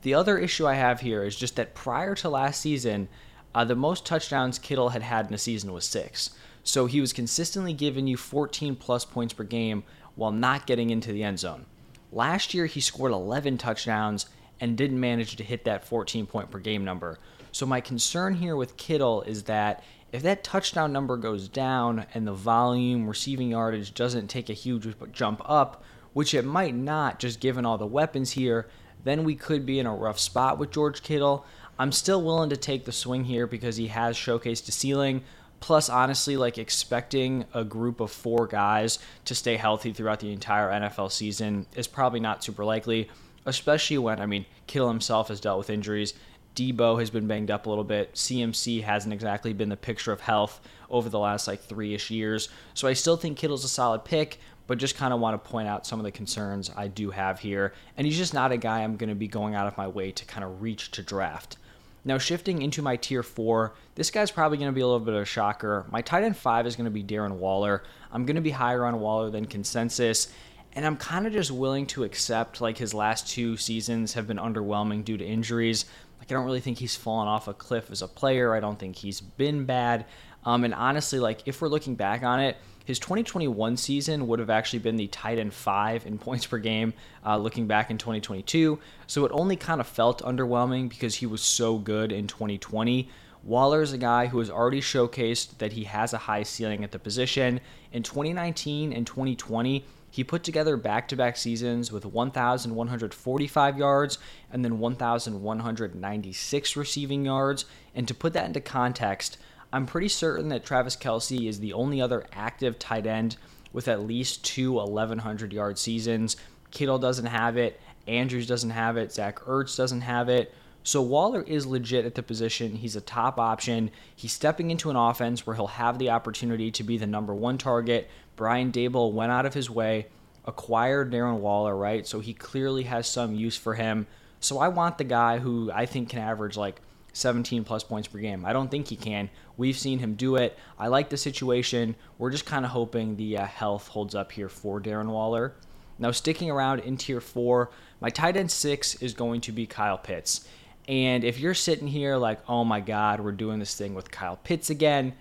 The 0.03 0.13
other 0.13 0.37
issue 0.37 0.67
I 0.67 0.75
have 0.75 0.99
here 0.99 1.23
is 1.23 1.35
just 1.35 1.55
that 1.55 1.73
prior 1.73 2.13
to 2.13 2.29
last 2.29 2.61
season, 2.61 3.07
uh, 3.55 3.65
the 3.65 3.75
most 3.75 4.05
touchdowns 4.05 4.59
Kittle 4.59 4.89
had 4.89 5.01
had 5.01 5.25
in 5.25 5.33
a 5.33 5.39
season 5.39 5.73
was 5.73 5.85
six. 5.85 6.29
So 6.63 6.85
he 6.85 7.01
was 7.01 7.13
consistently 7.13 7.73
giving 7.73 8.05
you 8.05 8.15
14 8.15 8.75
plus 8.75 9.05
points 9.05 9.33
per 9.33 9.43
game 9.43 9.83
while 10.19 10.31
not 10.31 10.67
getting 10.67 10.89
into 10.89 11.13
the 11.13 11.23
end 11.23 11.39
zone. 11.39 11.65
Last 12.11 12.53
year, 12.53 12.65
he 12.65 12.81
scored 12.81 13.13
11 13.13 13.57
touchdowns 13.57 14.25
and 14.59 14.77
didn't 14.77 14.99
manage 14.99 15.37
to 15.37 15.43
hit 15.43 15.63
that 15.63 15.85
14 15.85 16.25
point 16.25 16.51
per 16.51 16.59
game 16.59 16.83
number. 16.83 17.17
So 17.53 17.65
my 17.65 17.79
concern 17.79 18.35
here 18.35 18.57
with 18.57 18.75
Kittle 18.75 19.21
is 19.21 19.43
that 19.43 19.83
if 20.11 20.21
that 20.23 20.43
touchdown 20.43 20.91
number 20.91 21.15
goes 21.15 21.47
down 21.47 22.05
and 22.13 22.27
the 22.27 22.33
volume 22.33 23.07
receiving 23.07 23.51
yardage 23.51 23.93
doesn't 23.93 24.27
take 24.27 24.49
a 24.49 24.53
huge 24.53 24.93
jump 25.13 25.41
up, 25.45 25.83
which 26.11 26.33
it 26.33 26.43
might 26.43 26.75
not 26.75 27.19
just 27.19 27.39
given 27.39 27.65
all 27.65 27.77
the 27.77 27.85
weapons 27.85 28.31
here, 28.31 28.67
then 29.03 29.23
we 29.23 29.35
could 29.35 29.65
be 29.65 29.79
in 29.79 29.85
a 29.85 29.95
rough 29.95 30.19
spot 30.19 30.57
with 30.57 30.71
George 30.71 31.01
Kittle. 31.01 31.45
I'm 31.77 31.93
still 31.93 32.21
willing 32.21 32.49
to 32.49 32.57
take 32.57 32.83
the 32.83 32.91
swing 32.91 33.23
here 33.23 33.47
because 33.47 33.77
he 33.77 33.87
has 33.87 34.17
showcased 34.17 34.67
a 34.67 34.73
ceiling. 34.73 35.23
Plus, 35.59 35.89
honestly, 35.89 36.37
like 36.37 36.57
expecting 36.57 37.45
a 37.53 37.63
group 37.63 37.99
of 37.99 38.11
four 38.11 38.47
guys 38.47 38.99
to 39.25 39.35
stay 39.35 39.57
healthy 39.57 39.91
throughout 39.91 40.19
the 40.19 40.31
entire 40.31 40.69
NFL 40.69 41.11
season 41.11 41.65
is 41.75 41.87
probably 41.87 42.19
not 42.19 42.43
super 42.43 42.63
likely 42.63 43.09
especially 43.45 43.97
when, 43.97 44.21
I 44.21 44.25
mean, 44.25 44.45
Kittle 44.67 44.87
himself 44.87 45.27
has 45.29 45.39
dealt 45.39 45.57
with 45.57 45.69
injuries. 45.69 46.13
Deebo 46.55 46.99
has 46.99 47.09
been 47.09 47.27
banged 47.27 47.51
up 47.51 47.65
a 47.65 47.69
little 47.69 47.83
bit. 47.83 48.13
CMC 48.13 48.83
hasn't 48.83 49.13
exactly 49.13 49.53
been 49.53 49.69
the 49.69 49.77
picture 49.77 50.11
of 50.11 50.21
health 50.21 50.59
over 50.89 51.09
the 51.09 51.19
last 51.19 51.47
like 51.47 51.61
three 51.61 51.93
ish 51.93 52.09
years. 52.09 52.49
So 52.73 52.87
I 52.87 52.93
still 52.93 53.17
think 53.17 53.37
Kittle's 53.37 53.63
a 53.63 53.69
solid 53.69 54.03
pick, 54.03 54.39
but 54.67 54.77
just 54.77 54.95
kind 54.95 55.13
of 55.13 55.19
want 55.19 55.41
to 55.41 55.49
point 55.49 55.67
out 55.67 55.85
some 55.85 55.99
of 55.99 56.03
the 56.03 56.11
concerns 56.11 56.71
I 56.75 56.87
do 56.87 57.11
have 57.11 57.39
here. 57.39 57.73
And 57.97 58.05
he's 58.05 58.17
just 58.17 58.33
not 58.33 58.51
a 58.51 58.57
guy 58.57 58.83
I'm 58.83 58.97
going 58.97 59.09
to 59.09 59.15
be 59.15 59.27
going 59.27 59.55
out 59.55 59.67
of 59.67 59.77
my 59.77 59.87
way 59.87 60.11
to 60.11 60.25
kind 60.25 60.43
of 60.43 60.61
reach 60.61 60.91
to 60.91 61.03
draft. 61.03 61.57
Now, 62.05 62.17
shifting 62.17 62.61
into 62.61 62.81
my 62.81 62.95
tier 62.95 63.23
four, 63.23 63.75
this 63.95 64.09
guy's 64.09 64.31
probably 64.31 64.57
going 64.57 64.71
to 64.71 64.75
be 64.75 64.81
a 64.81 64.85
little 64.85 64.99
bit 64.99 65.13
of 65.13 65.21
a 65.21 65.25
shocker. 65.25 65.85
My 65.91 66.01
tight 66.01 66.23
end 66.23 66.37
five 66.37 66.65
is 66.65 66.75
going 66.75 66.85
to 66.85 66.91
be 66.91 67.03
Darren 67.03 67.33
Waller. 67.33 67.83
I'm 68.11 68.25
going 68.25 68.35
to 68.35 68.41
be 68.41 68.51
higher 68.51 68.85
on 68.85 68.99
Waller 68.99 69.29
than 69.29 69.45
consensus 69.45 70.29
and 70.73 70.85
I'm 70.85 70.97
kind 70.97 71.25
of 71.25 71.33
just 71.33 71.51
willing 71.51 71.85
to 71.87 72.03
accept 72.03 72.61
like 72.61 72.77
his 72.77 72.93
last 72.93 73.27
two 73.27 73.57
seasons 73.57 74.13
have 74.13 74.27
been 74.27 74.37
underwhelming 74.37 75.03
due 75.03 75.17
to 75.17 75.25
injuries. 75.25 75.85
Like 76.19 76.31
I 76.31 76.35
don't 76.35 76.45
really 76.45 76.59
think 76.59 76.77
he's 76.77 76.95
fallen 76.95 77.27
off 77.27 77.47
a 77.47 77.53
cliff 77.53 77.89
as 77.91 78.01
a 78.01 78.07
player. 78.07 78.53
I 78.53 78.59
don't 78.59 78.77
think 78.77 78.95
he's 78.95 79.21
been 79.21 79.65
bad. 79.65 80.05
Um, 80.45 80.63
and 80.63 80.73
honestly, 80.73 81.19
like 81.19 81.41
if 81.47 81.61
we're 81.61 81.69
looking 81.69 81.95
back 81.95 82.23
on 82.23 82.39
it, 82.39 82.57
his 82.89 82.97
2021 82.97 83.77
season 83.77 84.27
would 84.27 84.39
have 84.39 84.49
actually 84.49 84.79
been 84.79 84.95
the 84.95 85.05
tight 85.09 85.37
end 85.37 85.53
five 85.53 86.07
in 86.07 86.17
points 86.17 86.47
per 86.47 86.57
game. 86.57 86.91
Uh, 87.23 87.37
looking 87.37 87.67
back 87.67 87.91
in 87.91 87.99
2022, 87.99 88.79
so 89.05 89.25
it 89.25 89.31
only 89.31 89.55
kind 89.55 89.79
of 89.79 89.85
felt 89.85 90.23
underwhelming 90.23 90.89
because 90.89 91.13
he 91.13 91.27
was 91.27 91.43
so 91.43 91.77
good 91.77 92.11
in 92.11 92.25
2020. 92.25 93.07
Waller 93.43 93.83
is 93.83 93.93
a 93.93 93.97
guy 93.99 94.25
who 94.25 94.39
has 94.39 94.49
already 94.49 94.81
showcased 94.81 95.59
that 95.59 95.73
he 95.73 95.83
has 95.83 96.13
a 96.13 96.17
high 96.17 96.41
ceiling 96.41 96.83
at 96.83 96.89
the 96.89 96.97
position. 96.97 97.59
In 97.91 98.01
2019 98.01 98.91
and 98.91 99.05
2020, 99.05 99.85
he 100.09 100.23
put 100.23 100.43
together 100.43 100.75
back 100.75 101.07
to 101.09 101.15
back 101.15 101.37
seasons 101.37 101.91
with 101.91 102.07
1,145 102.07 103.77
yards 103.77 104.17
and 104.51 104.65
then 104.65 104.79
1,196 104.79 106.75
receiving 106.75 107.23
yards. 107.23 107.65
And 107.93 108.07
to 108.07 108.15
put 108.15 108.33
that 108.33 108.47
into 108.47 108.61
context, 108.61 109.37
I'm 109.71 109.85
pretty 109.85 110.07
certain 110.07 110.49
that 110.49 110.65
Travis 110.65 110.95
Kelce 110.95 111.47
is 111.47 111.59
the 111.59 111.73
only 111.73 112.01
other 112.01 112.25
active 112.33 112.79
tight 112.79 113.05
end 113.05 113.37
with 113.71 113.87
at 113.87 114.01
least 114.01 114.43
two 114.43 114.73
1,100 114.73 115.53
yard 115.53 115.77
seasons. 115.77 116.37
Kittle 116.71 116.99
doesn't 116.99 117.27
have 117.27 117.57
it. 117.57 117.79
Andrews 118.07 118.47
doesn't 118.47 118.71
have 118.71 118.97
it. 118.97 119.11
Zach 119.11 119.39
Ertz 119.41 119.77
doesn't 119.77 120.01
have 120.01 120.29
it. 120.29 120.53
So 120.83 121.01
Waller 121.01 121.43
is 121.43 121.67
legit 121.67 122.05
at 122.05 122.15
the 122.15 122.23
position. 122.23 122.75
He's 122.75 122.95
a 122.95 123.01
top 123.01 123.39
option. 123.39 123.91
He's 124.15 124.33
stepping 124.33 124.71
into 124.71 124.89
an 124.89 124.95
offense 124.95 125.45
where 125.45 125.55
he'll 125.55 125.67
have 125.67 125.99
the 125.99 126.09
opportunity 126.09 126.71
to 126.71 126.83
be 126.83 126.97
the 126.97 127.05
number 127.05 127.35
one 127.35 127.57
target. 127.57 128.09
Brian 128.35 128.71
Daboll 128.71 129.11
went 129.13 129.31
out 129.31 129.45
of 129.45 129.53
his 129.53 129.69
way, 129.69 130.07
acquired 130.45 131.11
Darren 131.11 131.39
Waller, 131.39 131.75
right? 131.75 132.07
So 132.07 132.21
he 132.21 132.33
clearly 132.33 132.83
has 132.83 133.07
some 133.07 133.35
use 133.35 133.57
for 133.57 133.75
him. 133.75 134.07
So 134.39 134.57
I 134.57 134.69
want 134.69 134.97
the 134.97 135.03
guy 135.03 135.37
who 135.37 135.69
I 135.71 135.85
think 135.85 136.09
can 136.09 136.19
average 136.19 136.55
like 136.55 136.81
17 137.13 137.63
plus 137.63 137.83
points 137.83 138.07
per 138.07 138.19
game. 138.19 138.45
I 138.45 138.53
don't 138.53 138.69
think 138.69 138.87
he 138.87 138.95
can. 138.95 139.29
We've 139.57 139.77
seen 139.77 139.99
him 139.99 140.15
do 140.15 140.35
it. 140.35 140.57
I 140.77 140.87
like 140.87 141.09
the 141.09 141.17
situation. 141.17 141.95
We're 142.17 142.31
just 142.31 142.45
kind 142.45 142.65
of 142.65 142.71
hoping 142.71 143.15
the 143.15 143.37
uh, 143.37 143.45
health 143.45 143.87
holds 143.87 144.15
up 144.15 144.31
here 144.31 144.49
for 144.49 144.79
Darren 144.79 145.09
Waller. 145.09 145.53
Now, 145.97 146.11
sticking 146.11 146.49
around 146.49 146.79
in 146.79 146.97
tier 146.97 147.19
four, 147.19 147.71
my 147.99 148.09
tight 148.09 148.37
end 148.37 148.51
six 148.51 148.95
is 148.95 149.13
going 149.13 149.41
to 149.41 149.51
be 149.51 149.65
Kyle 149.65 149.97
Pitts. 149.97 150.47
And 150.87 151.23
if 151.23 151.39
you're 151.39 151.53
sitting 151.53 151.87
here 151.87 152.17
like, 152.17 152.39
oh 152.49 152.63
my 152.63 152.79
God, 152.79 153.19
we're 153.19 153.31
doing 153.31 153.59
this 153.59 153.75
thing 153.75 153.93
with 153.93 154.09
Kyle 154.09 154.37
Pitts 154.37 154.69
again, 154.69 155.13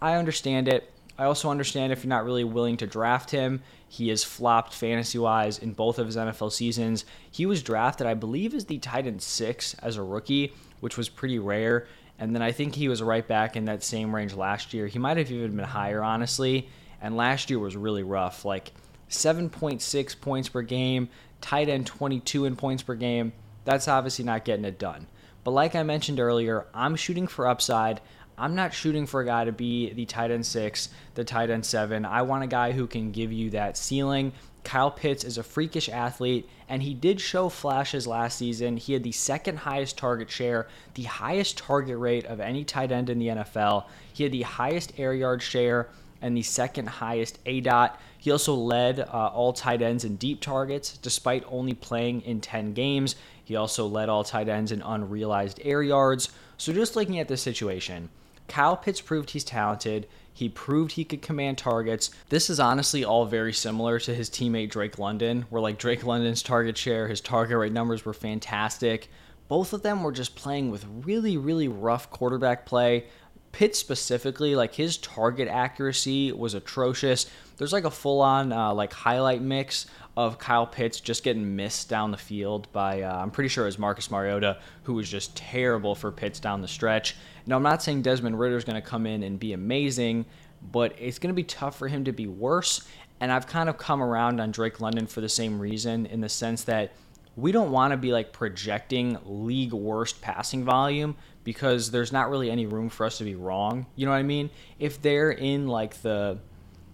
I 0.00 0.14
understand 0.14 0.68
it. 0.68 0.90
I 1.18 1.24
also 1.24 1.50
understand 1.50 1.92
if 1.92 2.02
you're 2.02 2.08
not 2.08 2.24
really 2.24 2.44
willing 2.44 2.78
to 2.78 2.86
draft 2.86 3.30
him. 3.30 3.62
He 3.86 4.08
has 4.08 4.24
flopped 4.24 4.72
fantasy 4.72 5.18
wise 5.18 5.58
in 5.58 5.74
both 5.74 5.98
of 5.98 6.06
his 6.06 6.16
NFL 6.16 6.50
seasons. 6.50 7.04
He 7.30 7.44
was 7.44 7.62
drafted, 7.62 8.06
I 8.06 8.14
believe, 8.14 8.54
as 8.54 8.64
the 8.64 8.78
tight 8.78 9.06
end 9.06 9.22
six 9.22 9.74
as 9.74 9.96
a 9.96 10.02
rookie, 10.02 10.54
which 10.82 10.96
was 10.96 11.08
pretty 11.08 11.38
rare. 11.38 11.86
And 12.18 12.34
then 12.34 12.42
I 12.42 12.50
think 12.50 12.74
he 12.74 12.88
was 12.88 13.00
right 13.00 13.26
back 13.26 13.56
in 13.56 13.66
that 13.66 13.84
same 13.84 14.12
range 14.12 14.34
last 14.34 14.74
year. 14.74 14.88
He 14.88 14.98
might 14.98 15.16
have 15.16 15.30
even 15.30 15.54
been 15.54 15.64
higher, 15.64 16.02
honestly. 16.02 16.68
And 17.00 17.16
last 17.16 17.50
year 17.50 17.60
was 17.60 17.76
really 17.76 18.02
rough. 18.02 18.44
Like 18.44 18.72
7.6 19.08 20.20
points 20.20 20.48
per 20.48 20.62
game, 20.62 21.08
tight 21.40 21.68
end 21.68 21.86
22 21.86 22.46
in 22.46 22.56
points 22.56 22.82
per 22.82 22.96
game. 22.96 23.32
That's 23.64 23.86
obviously 23.86 24.24
not 24.24 24.44
getting 24.44 24.64
it 24.64 24.80
done. 24.80 25.06
But 25.44 25.52
like 25.52 25.76
I 25.76 25.84
mentioned 25.84 26.18
earlier, 26.18 26.66
I'm 26.74 26.96
shooting 26.96 27.28
for 27.28 27.46
upside. 27.46 28.00
I'm 28.42 28.56
not 28.56 28.74
shooting 28.74 29.06
for 29.06 29.20
a 29.20 29.24
guy 29.24 29.44
to 29.44 29.52
be 29.52 29.92
the 29.92 30.04
tight 30.04 30.32
end 30.32 30.44
six, 30.44 30.88
the 31.14 31.22
tight 31.22 31.48
end 31.48 31.64
seven. 31.64 32.04
I 32.04 32.22
want 32.22 32.42
a 32.42 32.48
guy 32.48 32.72
who 32.72 32.88
can 32.88 33.12
give 33.12 33.32
you 33.32 33.50
that 33.50 33.76
ceiling. 33.76 34.32
Kyle 34.64 34.90
Pitts 34.90 35.22
is 35.22 35.38
a 35.38 35.44
freakish 35.44 35.88
athlete, 35.88 36.48
and 36.68 36.82
he 36.82 36.92
did 36.92 37.20
show 37.20 37.48
flashes 37.48 38.04
last 38.04 38.38
season. 38.38 38.78
He 38.78 38.94
had 38.94 39.04
the 39.04 39.12
second 39.12 39.58
highest 39.58 39.96
target 39.96 40.28
share, 40.28 40.66
the 40.94 41.04
highest 41.04 41.56
target 41.56 41.96
rate 41.98 42.26
of 42.26 42.40
any 42.40 42.64
tight 42.64 42.90
end 42.90 43.10
in 43.10 43.20
the 43.20 43.28
NFL. 43.28 43.84
He 44.12 44.24
had 44.24 44.32
the 44.32 44.42
highest 44.42 44.98
air 44.98 45.14
yard 45.14 45.40
share 45.40 45.88
and 46.20 46.36
the 46.36 46.42
second 46.42 46.88
highest 46.88 47.38
A 47.46 47.60
dot. 47.60 48.00
He 48.18 48.32
also 48.32 48.54
led 48.54 48.98
uh, 48.98 49.06
all 49.28 49.52
tight 49.52 49.82
ends 49.82 50.04
in 50.04 50.16
deep 50.16 50.40
targets, 50.40 50.96
despite 50.96 51.44
only 51.46 51.74
playing 51.74 52.22
in 52.22 52.40
10 52.40 52.72
games. 52.72 53.14
He 53.44 53.54
also 53.54 53.86
led 53.86 54.08
all 54.08 54.24
tight 54.24 54.48
ends 54.48 54.72
in 54.72 54.82
unrealized 54.82 55.60
air 55.62 55.82
yards. 55.84 56.30
So 56.56 56.72
just 56.72 56.96
looking 56.96 57.20
at 57.20 57.28
this 57.28 57.42
situation, 57.42 58.08
Kyle 58.48 58.76
Pitts 58.76 59.00
proved 59.00 59.30
he's 59.30 59.44
talented. 59.44 60.06
He 60.32 60.48
proved 60.48 60.92
he 60.92 61.04
could 61.04 61.22
command 61.22 61.58
targets. 61.58 62.10
This 62.28 62.48
is 62.48 62.58
honestly 62.58 63.04
all 63.04 63.26
very 63.26 63.52
similar 63.52 63.98
to 64.00 64.14
his 64.14 64.30
teammate 64.30 64.70
Drake 64.70 64.98
London, 64.98 65.46
where 65.50 65.62
like 65.62 65.78
Drake 65.78 66.04
London's 66.04 66.42
target 66.42 66.76
share, 66.78 67.08
his 67.08 67.20
target 67.20 67.56
rate 67.58 67.72
numbers 67.72 68.04
were 68.04 68.14
fantastic. 68.14 69.10
Both 69.48 69.72
of 69.72 69.82
them 69.82 70.02
were 70.02 70.12
just 70.12 70.34
playing 70.34 70.70
with 70.70 70.86
really, 71.04 71.36
really 71.36 71.68
rough 71.68 72.10
quarterback 72.10 72.64
play. 72.64 73.04
Pitt 73.52 73.76
specifically, 73.76 74.54
like 74.54 74.74
his 74.74 74.96
target 74.96 75.46
accuracy 75.46 76.32
was 76.32 76.54
atrocious. 76.54 77.26
There's 77.58 77.72
like 77.74 77.84
a 77.84 77.90
full 77.90 78.22
on 78.22 78.50
uh, 78.50 78.72
like 78.72 78.94
highlight 78.94 79.42
mix 79.42 79.86
of 80.16 80.38
Kyle 80.38 80.66
Pitts 80.66 81.00
just 81.00 81.24
getting 81.24 81.56
missed 81.56 81.88
down 81.88 82.10
the 82.10 82.18
field 82.18 82.70
by, 82.72 83.02
uh, 83.02 83.22
I'm 83.22 83.30
pretty 83.30 83.48
sure 83.48 83.64
it 83.64 83.68
was 83.68 83.78
Marcus 83.78 84.10
Mariota, 84.10 84.58
who 84.82 84.94
was 84.94 85.08
just 85.08 85.34
terrible 85.36 85.94
for 85.94 86.10
Pitts 86.12 86.38
down 86.38 86.60
the 86.60 86.68
stretch. 86.68 87.16
Now, 87.46 87.56
I'm 87.56 87.62
not 87.62 87.82
saying 87.82 88.02
Desmond 88.02 88.38
Ridder 88.38 88.56
is 88.56 88.64
going 88.64 88.80
to 88.80 88.86
come 88.86 89.06
in 89.06 89.22
and 89.22 89.40
be 89.40 89.52
amazing, 89.54 90.26
but 90.70 90.94
it's 90.98 91.18
going 91.18 91.32
to 91.32 91.34
be 91.34 91.44
tough 91.44 91.78
for 91.78 91.88
him 91.88 92.04
to 92.04 92.12
be 92.12 92.26
worse. 92.26 92.86
And 93.20 93.32
I've 93.32 93.46
kind 93.46 93.68
of 93.68 93.78
come 93.78 94.02
around 94.02 94.40
on 94.40 94.50
Drake 94.50 94.80
London 94.80 95.06
for 95.06 95.20
the 95.20 95.28
same 95.28 95.58
reason, 95.58 96.06
in 96.06 96.20
the 96.20 96.28
sense 96.28 96.64
that 96.64 96.92
we 97.36 97.50
don't 97.50 97.70
want 97.70 97.92
to 97.92 97.96
be 97.96 98.12
like 98.12 98.32
projecting 98.32 99.18
league 99.24 99.72
worst 99.72 100.20
passing 100.20 100.64
volume 100.64 101.16
because 101.44 101.90
there's 101.90 102.12
not 102.12 102.28
really 102.28 102.50
any 102.50 102.66
room 102.66 102.88
for 102.88 103.06
us 103.06 103.18
to 103.18 103.24
be 103.24 103.34
wrong. 103.34 103.86
You 103.96 104.06
know 104.06 104.12
what 104.12 104.18
I 104.18 104.22
mean? 104.22 104.50
If 104.78 105.00
they're 105.00 105.30
in 105.30 105.66
like 105.66 106.02
the 106.02 106.38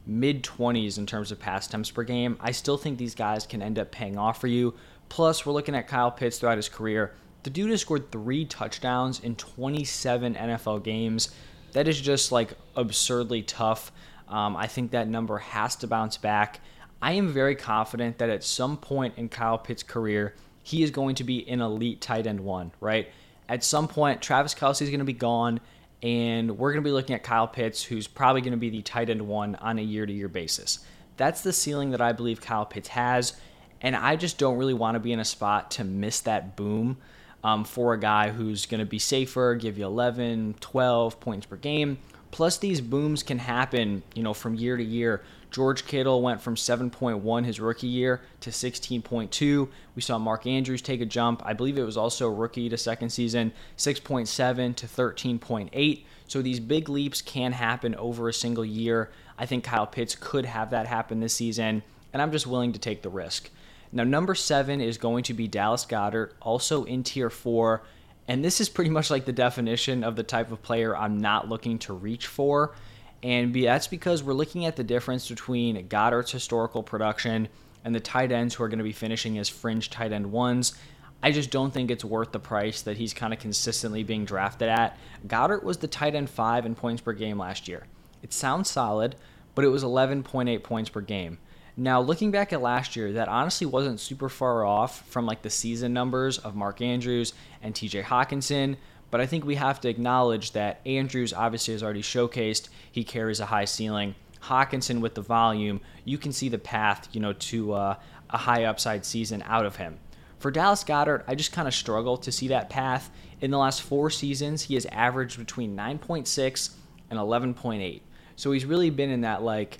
mid 0.08 0.42
20s 0.42 0.98
in 0.98 1.06
terms 1.06 1.30
of 1.30 1.38
pass 1.38 1.66
attempts 1.68 1.90
per 1.90 2.02
game, 2.02 2.36
I 2.40 2.50
still 2.50 2.76
think 2.76 2.98
these 2.98 3.14
guys 3.14 3.46
can 3.46 3.62
end 3.62 3.78
up 3.78 3.92
paying 3.92 4.16
off 4.16 4.40
for 4.40 4.46
you. 4.46 4.74
Plus, 5.08 5.46
we're 5.46 5.52
looking 5.52 5.74
at 5.74 5.86
Kyle 5.86 6.10
Pitts 6.10 6.38
throughout 6.38 6.56
his 6.56 6.68
career. 6.68 7.14
The 7.42 7.50
dude 7.50 7.70
has 7.70 7.82
scored 7.82 8.10
three 8.10 8.44
touchdowns 8.44 9.20
in 9.20 9.36
27 9.36 10.34
NFL 10.34 10.82
games. 10.82 11.30
That 11.72 11.86
is 11.86 12.00
just 12.00 12.32
like 12.32 12.54
absurdly 12.74 13.42
tough. 13.42 13.92
Um, 14.28 14.56
I 14.56 14.66
think 14.66 14.90
that 14.90 15.08
number 15.08 15.38
has 15.38 15.76
to 15.76 15.86
bounce 15.86 16.16
back. 16.16 16.60
I 17.00 17.12
am 17.12 17.28
very 17.28 17.54
confident 17.54 18.18
that 18.18 18.28
at 18.28 18.42
some 18.42 18.76
point 18.76 19.14
in 19.16 19.28
Kyle 19.28 19.58
Pitts' 19.58 19.82
career, 19.82 20.34
he 20.62 20.82
is 20.82 20.90
going 20.90 21.14
to 21.16 21.24
be 21.24 21.48
an 21.48 21.60
elite 21.60 22.00
tight 22.00 22.26
end 22.26 22.40
one, 22.40 22.72
right? 22.80 23.08
At 23.48 23.64
some 23.64 23.88
point, 23.88 24.20
Travis 24.20 24.54
Kelce 24.54 24.82
is 24.82 24.90
going 24.90 24.98
to 24.98 25.04
be 25.04 25.12
gone 25.12 25.60
and 26.02 26.58
we're 26.58 26.72
going 26.72 26.82
to 26.82 26.88
be 26.88 26.92
looking 26.92 27.14
at 27.14 27.22
Kyle 27.22 27.48
Pitts, 27.48 27.82
who's 27.82 28.06
probably 28.06 28.40
going 28.40 28.52
to 28.52 28.58
be 28.58 28.70
the 28.70 28.82
tight 28.82 29.10
end 29.10 29.22
one 29.22 29.54
on 29.56 29.78
a 29.78 29.82
year 29.82 30.06
to 30.06 30.12
year 30.12 30.28
basis. 30.28 30.80
That's 31.16 31.42
the 31.42 31.52
ceiling 31.52 31.90
that 31.90 32.00
I 32.00 32.12
believe 32.12 32.40
Kyle 32.40 32.66
Pitts 32.66 32.88
has, 32.88 33.34
and 33.80 33.96
I 33.96 34.16
just 34.16 34.38
don't 34.38 34.56
really 34.56 34.74
want 34.74 34.94
to 34.94 35.00
be 35.00 35.12
in 35.12 35.20
a 35.20 35.24
spot 35.24 35.72
to 35.72 35.84
miss 35.84 36.20
that 36.20 36.56
boom 36.56 36.98
um, 37.42 37.64
for 37.64 37.94
a 37.94 38.00
guy 38.00 38.30
who's 38.30 38.66
going 38.66 38.80
to 38.80 38.86
be 38.86 38.98
safer, 38.98 39.54
give 39.54 39.78
you 39.78 39.86
11, 39.86 40.56
12 40.60 41.20
points 41.20 41.46
per 41.46 41.56
game. 41.56 41.98
Plus, 42.30 42.58
these 42.58 42.80
booms 42.80 43.22
can 43.22 43.38
happen, 43.38 44.02
you 44.14 44.22
know, 44.22 44.34
from 44.34 44.54
year 44.54 44.76
to 44.76 44.84
year. 44.84 45.22
George 45.50 45.86
Kittle 45.86 46.22
went 46.22 46.40
from 46.40 46.56
7.1 46.56 47.44
his 47.44 47.60
rookie 47.60 47.86
year 47.86 48.20
to 48.40 48.50
16.2. 48.50 49.68
We 49.94 50.02
saw 50.02 50.18
Mark 50.18 50.46
Andrews 50.46 50.82
take 50.82 51.00
a 51.00 51.06
jump. 51.06 51.42
I 51.44 51.52
believe 51.52 51.78
it 51.78 51.84
was 51.84 51.96
also 51.96 52.28
rookie 52.28 52.68
to 52.68 52.76
second 52.76 53.10
season, 53.10 53.52
6.7 53.76 54.76
to 54.76 54.86
13.8. 54.86 56.04
So 56.26 56.42
these 56.42 56.60
big 56.60 56.88
leaps 56.88 57.22
can 57.22 57.52
happen 57.52 57.94
over 57.94 58.28
a 58.28 58.34
single 58.34 58.64
year. 58.64 59.10
I 59.38 59.46
think 59.46 59.64
Kyle 59.64 59.86
Pitts 59.86 60.14
could 60.14 60.44
have 60.44 60.70
that 60.70 60.86
happen 60.86 61.20
this 61.20 61.34
season, 61.34 61.82
and 62.12 62.20
I'm 62.20 62.32
just 62.32 62.46
willing 62.46 62.72
to 62.72 62.78
take 62.78 63.02
the 63.02 63.08
risk. 63.08 63.50
Now, 63.90 64.04
number 64.04 64.34
seven 64.34 64.82
is 64.82 64.98
going 64.98 65.22
to 65.24 65.34
be 65.34 65.48
Dallas 65.48 65.86
Goedert, 65.86 66.32
also 66.42 66.84
in 66.84 67.02
tier 67.02 67.30
four. 67.30 67.82
And 68.26 68.44
this 68.44 68.60
is 68.60 68.68
pretty 68.68 68.90
much 68.90 69.10
like 69.10 69.24
the 69.24 69.32
definition 69.32 70.04
of 70.04 70.14
the 70.14 70.22
type 70.22 70.52
of 70.52 70.62
player 70.62 70.94
I'm 70.94 71.18
not 71.18 71.48
looking 71.48 71.78
to 71.80 71.94
reach 71.94 72.26
for. 72.26 72.74
And 73.22 73.54
that's 73.54 73.88
because 73.88 74.22
we're 74.22 74.32
looking 74.32 74.64
at 74.64 74.76
the 74.76 74.84
difference 74.84 75.28
between 75.28 75.88
Goedert's 75.88 76.30
historical 76.30 76.82
production 76.82 77.48
and 77.84 77.94
the 77.94 78.00
tight 78.00 78.32
ends 78.32 78.54
who 78.54 78.64
are 78.64 78.68
going 78.68 78.78
to 78.78 78.84
be 78.84 78.92
finishing 78.92 79.38
as 79.38 79.48
fringe 79.48 79.90
tight 79.90 80.12
end 80.12 80.30
ones. 80.30 80.74
I 81.22 81.32
just 81.32 81.50
don't 81.50 81.72
think 81.72 81.90
it's 81.90 82.04
worth 82.04 82.30
the 82.30 82.38
price 82.38 82.82
that 82.82 82.96
he's 82.96 83.12
kind 83.12 83.32
of 83.32 83.40
consistently 83.40 84.04
being 84.04 84.24
drafted 84.24 84.68
at. 84.68 84.96
Goedert 85.26 85.64
was 85.64 85.78
the 85.78 85.88
tight 85.88 86.14
end 86.14 86.30
five 86.30 86.64
in 86.64 86.76
points 86.76 87.02
per 87.02 87.12
game 87.12 87.38
last 87.38 87.66
year. 87.66 87.86
It 88.22 88.32
sounds 88.32 88.70
solid, 88.70 89.16
but 89.54 89.64
it 89.64 89.68
was 89.68 89.82
11.8 89.82 90.62
points 90.62 90.90
per 90.90 91.00
game. 91.00 91.38
Now, 91.76 92.00
looking 92.00 92.32
back 92.32 92.52
at 92.52 92.60
last 92.60 92.96
year, 92.96 93.12
that 93.12 93.28
honestly 93.28 93.66
wasn't 93.66 94.00
super 94.00 94.28
far 94.28 94.64
off 94.64 95.08
from 95.08 95.26
like 95.26 95.42
the 95.42 95.50
season 95.50 95.92
numbers 95.92 96.38
of 96.38 96.56
Mark 96.56 96.80
Andrews 96.80 97.34
and 97.62 97.74
TJ 97.74 98.04
Hockenson, 98.04 98.76
but 99.10 99.20
I 99.20 99.26
think 99.26 99.44
we 99.44 99.54
have 99.54 99.80
to 99.80 99.88
acknowledge 99.88 100.52
that 100.52 100.80
Andrews 100.84 101.32
obviously 101.32 101.74
has 101.74 101.82
already 101.82 102.02
showcased 102.02 102.68
he 102.90 103.04
carries 103.04 103.40
a 103.40 103.46
high 103.46 103.64
ceiling. 103.64 104.14
Hockenson 104.42 105.00
with 105.00 105.14
the 105.14 105.22
volume, 105.22 105.80
you 106.04 106.18
can 106.18 106.32
see 106.32 106.48
the 106.48 106.58
path, 106.58 107.08
you 107.12 107.20
know, 107.20 107.32
to 107.32 107.72
uh, 107.72 107.94
a 108.30 108.36
high 108.36 108.64
upside 108.64 109.04
season 109.04 109.42
out 109.46 109.66
of 109.66 109.76
him. 109.76 109.98
For 110.38 110.50
Dallas 110.50 110.84
Goedert, 110.84 111.24
I 111.26 111.34
just 111.34 111.52
kind 111.52 111.66
of 111.66 111.74
struggle 111.74 112.16
to 112.18 112.30
see 112.30 112.48
that 112.48 112.70
path. 112.70 113.10
In 113.40 113.50
the 113.50 113.58
last 113.58 113.82
four 113.82 114.10
seasons, 114.10 114.62
he 114.62 114.74
has 114.74 114.86
averaged 114.86 115.38
between 115.38 115.76
9.6 115.76 116.70
and 117.10 117.18
11.8. 117.18 118.00
So 118.36 118.52
he's 118.52 118.64
really 118.64 118.90
been 118.90 119.10
in 119.10 119.22
that 119.22 119.42
like 119.42 119.78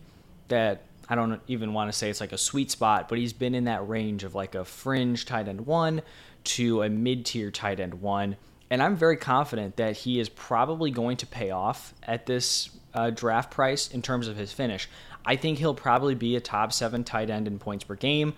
that 0.49 0.83
I 1.09 1.15
don't 1.15 1.41
even 1.47 1.73
want 1.73 1.91
to 1.91 1.97
say 1.97 2.11
it's 2.11 2.21
like 2.21 2.33
a 2.33 2.39
sweet 2.39 2.71
spot, 2.71 3.09
but 3.09 3.19
he's 3.19 3.33
been 3.33 3.55
in 3.55 3.65
that 3.65 3.89
range 3.89 4.25
of 4.25 4.35
like 4.35 4.55
a 4.55 4.65
fringe 4.65 5.25
tight 5.25 5.49
end 5.49 5.67
one 5.67 6.03
to 6.45 6.83
a 6.83 6.89
mid 6.89 7.25
tier 7.25 7.51
tight 7.51 7.81
end 7.81 7.95
one. 8.03 8.37
And 8.71 8.83
I'm 8.83 8.97
very 8.97 9.17
confident 9.17 9.77
that 9.77 9.97
he 9.97 10.21
is 10.21 10.29
probably 10.29 10.91
going 10.91 11.17
to 11.19 11.27
pay 11.27 11.51
off 11.51 11.95
at 12.03 12.27
this 12.27 12.71
uh, 12.95 13.11
draft 13.11 13.51
price 13.51 13.89
in 13.89 14.03
terms 14.03 14.29
of 14.29 14.37
his 14.37 14.53
finish. 14.53 14.89
I 15.25 15.37
think 15.37 15.59
he'll 15.59 15.75
probably 15.75 16.15
be 16.15 16.37
a 16.37 16.41
top 16.41 16.73
seven 16.73 17.05
tight 17.05 17.31
end 17.31 17.47
in 17.47 17.59
points 17.59 17.85
per 17.85 17.95
game. 17.95 18.35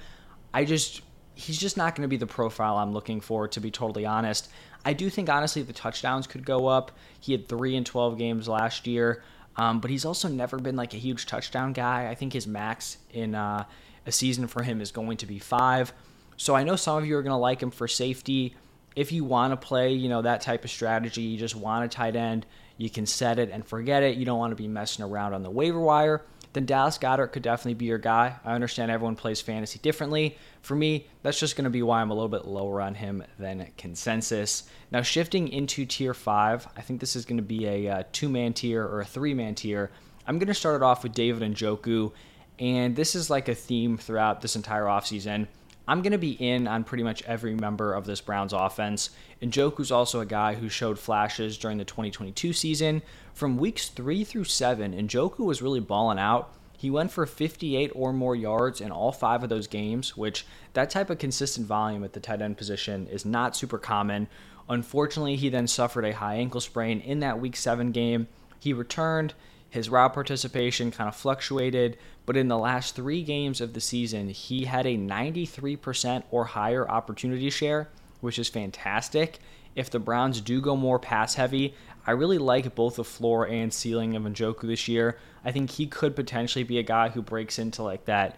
I 0.53 0.65
just, 0.65 1.03
he's 1.35 1.59
just 1.59 1.77
not 1.77 1.95
going 1.95 2.03
to 2.03 2.09
be 2.09 2.17
the 2.17 2.27
profile 2.27 2.77
I'm 2.77 2.93
looking 2.93 3.21
for, 3.21 3.49
to 3.49 3.61
be 3.61 3.71
totally 3.71 4.07
honest. 4.07 4.51
I 4.85 4.93
do 4.93 5.11
think, 5.11 5.29
honestly, 5.29 5.63
the 5.63 5.73
touchdowns 5.73 6.27
could 6.27 6.45
go 6.45 6.67
up. 6.67 6.93
He 7.21 7.33
had 7.33 7.49
three 7.49 7.77
in 7.77 7.85
12 7.85 8.19
games 8.19 8.49
last 8.49 8.87
year, 8.87 9.23
um, 9.57 9.81
but 9.81 9.91
he's 9.91 10.05
also 10.05 10.29
never 10.29 10.59
been 10.59 10.77
like 10.77 10.95
a 10.95 10.99
huge 10.99 11.27
touchdown 11.27 11.73
guy. 11.73 12.09
I 12.09 12.15
think 12.15 12.33
his 12.33 12.47
max 12.47 12.99
in 13.13 13.35
uh, 13.35 13.65
a 14.07 14.13
season 14.13 14.47
for 14.47 14.63
him 14.63 14.81
is 14.81 14.91
going 14.91 15.19
to 15.19 15.27
be 15.27 15.39
five. 15.39 15.93
So 16.37 16.55
I 16.55 16.65
know 16.65 16.77
some 16.77 16.97
of 16.97 17.07
you 17.07 17.17
are 17.17 17.23
going 17.23 17.33
to 17.33 17.37
like 17.37 17.63
him 17.63 17.71
for 17.71 17.87
safety 17.87 18.55
if 18.97 19.13
you 19.13 19.25
want 19.25 19.53
to 19.53 19.57
play, 19.57 19.93
you 19.93 20.09
know, 20.09 20.23
that 20.23 20.41
type 20.41 20.65
of 20.65 20.71
strategy, 20.71 21.23
you 21.23 21.39
just 21.39 21.55
want 21.55 21.85
a 21.85 21.89
tight 21.89 22.17
end, 22.17 22.47
you 22.77 22.91
can 22.91 23.07
set 23.07 23.39
it 23.39 23.51
and 23.51 23.65
forget 23.65 24.03
it. 24.03 24.17
You 24.17 24.25
don't 24.25 24.39
want 24.39 24.53
to 24.53 24.57
be 24.57 24.69
messing 24.69 25.05
around 25.05 25.35
on 25.35 25.43
the 25.43 25.51
waiver 25.51 25.81
wire. 25.81 26.25
Then 26.53 26.67
Dallas 26.67 26.99
Goedert 26.99 27.31
could 27.33 27.43
definitely 27.43 27.75
be 27.75 27.85
your 27.85 27.99
guy. 27.99 28.37
I 28.45 28.55
understand 28.55 28.91
everyone 28.91 29.15
plays 29.15 29.41
fantasy 29.41 29.79
differently. 29.79 30.37
For 30.63 30.75
me, 30.75 31.07
that's 31.23 31.39
just 31.39 31.57
going 31.57 31.65
to 31.65 31.71
be 31.71 31.83
why 31.83 32.01
I'm 32.01 32.11
a 32.11 32.15
little 32.15 32.29
bit 32.29 32.45
lower 32.45 32.81
on 32.81 32.95
him 32.95 33.23
than 33.39 33.69
consensus. 33.77 34.65
Now, 34.91 35.03
shifting 35.03 35.49
into 35.49 35.87
tier 35.87 36.13
five, 36.13 36.67
I 36.77 36.81
think 36.81 36.99
this 37.01 37.15
is 37.15 37.25
going 37.25 37.37
to 37.37 37.43
be 37.43 37.67
a 37.67 37.89
uh, 37.89 38.03
two 38.11 38.29
man 38.29 38.53
tier 38.53 38.85
or 38.85 39.01
a 39.01 39.05
three 39.05 39.35
man 39.35 39.55
tier. 39.55 39.93
I'm 40.27 40.39
going 40.39 40.49
to 40.49 40.55
start 40.55 40.77
it 40.77 40.83
off 40.83 41.05
with 41.05 41.13
David 41.13 41.49
Njoku, 41.55 42.13
and 42.59 42.97
this 42.97 43.15
is 43.15 43.31
like 43.31 43.49
a 43.49 43.55
theme 43.55 43.97
throughout 43.97 44.41
this 44.41 44.57
entire 44.57 44.85
offseason. 44.85 45.47
I'm 45.89 46.03
going 46.03 46.13
to 46.13 46.19
be 46.19 46.33
in 46.33 46.69
on 46.69 46.85
pretty 46.85 47.03
much 47.03 47.23
every 47.25 47.55
member 47.55 47.95
of 47.95 48.07
this 48.07 48.21
Browns 48.21 48.53
offense. 48.53 49.11
Njoku's 49.43 49.91
also 49.91 50.21
a 50.21 50.27
guy 50.27 50.55
who 50.55 50.69
showed 50.69 50.99
flashes 50.99 51.59
during 51.59 51.79
the 51.79 51.85
2022 51.85 52.53
season. 52.53 53.03
From 53.35 53.57
weeks 53.57 53.89
three 53.89 54.23
through 54.25 54.45
seven, 54.45 54.93
Njoku 54.93 55.41
was 55.41 55.63
really 55.63 55.81
balling 55.81 56.19
out. 56.19 56.55
He 56.77 56.91
went 56.91 57.11
for 57.11 57.27
58 57.27 57.93
or 57.95 58.13
more 58.13 58.35
yards 58.35 58.81
in 58.81 58.91
all 58.91 59.13
five 59.13 59.43
of 59.43 59.51
those 59.51 59.67
games, 59.67 60.17
which 60.17 60.47
that 60.73 60.89
type 60.89 61.11
of 61.11 61.19
consistent 61.19 61.67
volume 61.67 62.05
at 62.05 62.15
the 62.15 62.21
tight 62.21 62.41
end 62.41 62.57
position 62.57 63.07
is 63.09 63.27
not 63.27 63.55
super 63.55 63.77
common. 63.77 64.29
Unfortunately, 64.69 65.37
he 65.37 65.49
then 65.49 65.67
suffered 65.67 66.05
a 66.05 66.15
high 66.15 66.37
ankle 66.37 66.61
sprain 66.61 67.01
in 67.01 67.21
that 67.21 67.41
week 67.41 67.57
seven 67.57 67.91
game. 67.93 68.29
He 68.61 68.73
returned. 68.73 69.35
His 69.71 69.89
route 69.89 70.13
participation 70.13 70.91
kind 70.91 71.09
of 71.09 71.17
fluctuated, 71.17 71.97
but 72.27 72.37
in 72.37 72.49
the 72.49 72.59
last 72.59 72.97
three 72.97 73.23
games 73.23 73.61
of 73.61 73.73
the 73.73 73.81
season, 73.81 74.29
he 74.29 74.65
had 74.65 74.85
a 74.85 74.97
93% 74.97 76.25
or 76.31 76.45
higher 76.45 76.89
opportunity 76.91 77.51
share, 77.51 77.89
which 78.21 78.39
is 78.39 78.49
fantastic. 78.49 79.39
If 79.77 79.89
the 79.89 80.01
Browns 80.01 80.41
do 80.41 80.61
go 80.61 80.77
more 80.77 80.99
pass 80.99 81.35
heavy, 81.35 81.75
I 82.07 82.11
really 82.11 82.39
like 82.39 82.75
both 82.75 82.97
the 82.97 83.05
floor 83.05 83.47
and 83.47 83.73
ceiling 83.73 84.17
of 84.17 84.25
Njoku 84.25 84.63
this 84.63 84.89
year. 84.89 85.19
I 85.45 85.53
think 85.53 85.71
he 85.71 85.87
could 85.87 86.17
potentially 86.17 86.65
be 86.65 86.79
a 86.79 86.83
guy 86.83 87.11
who 87.11 87.23
breaks 87.23 87.59
into 87.59 87.83
like 87.83 88.07
that 88.07 88.37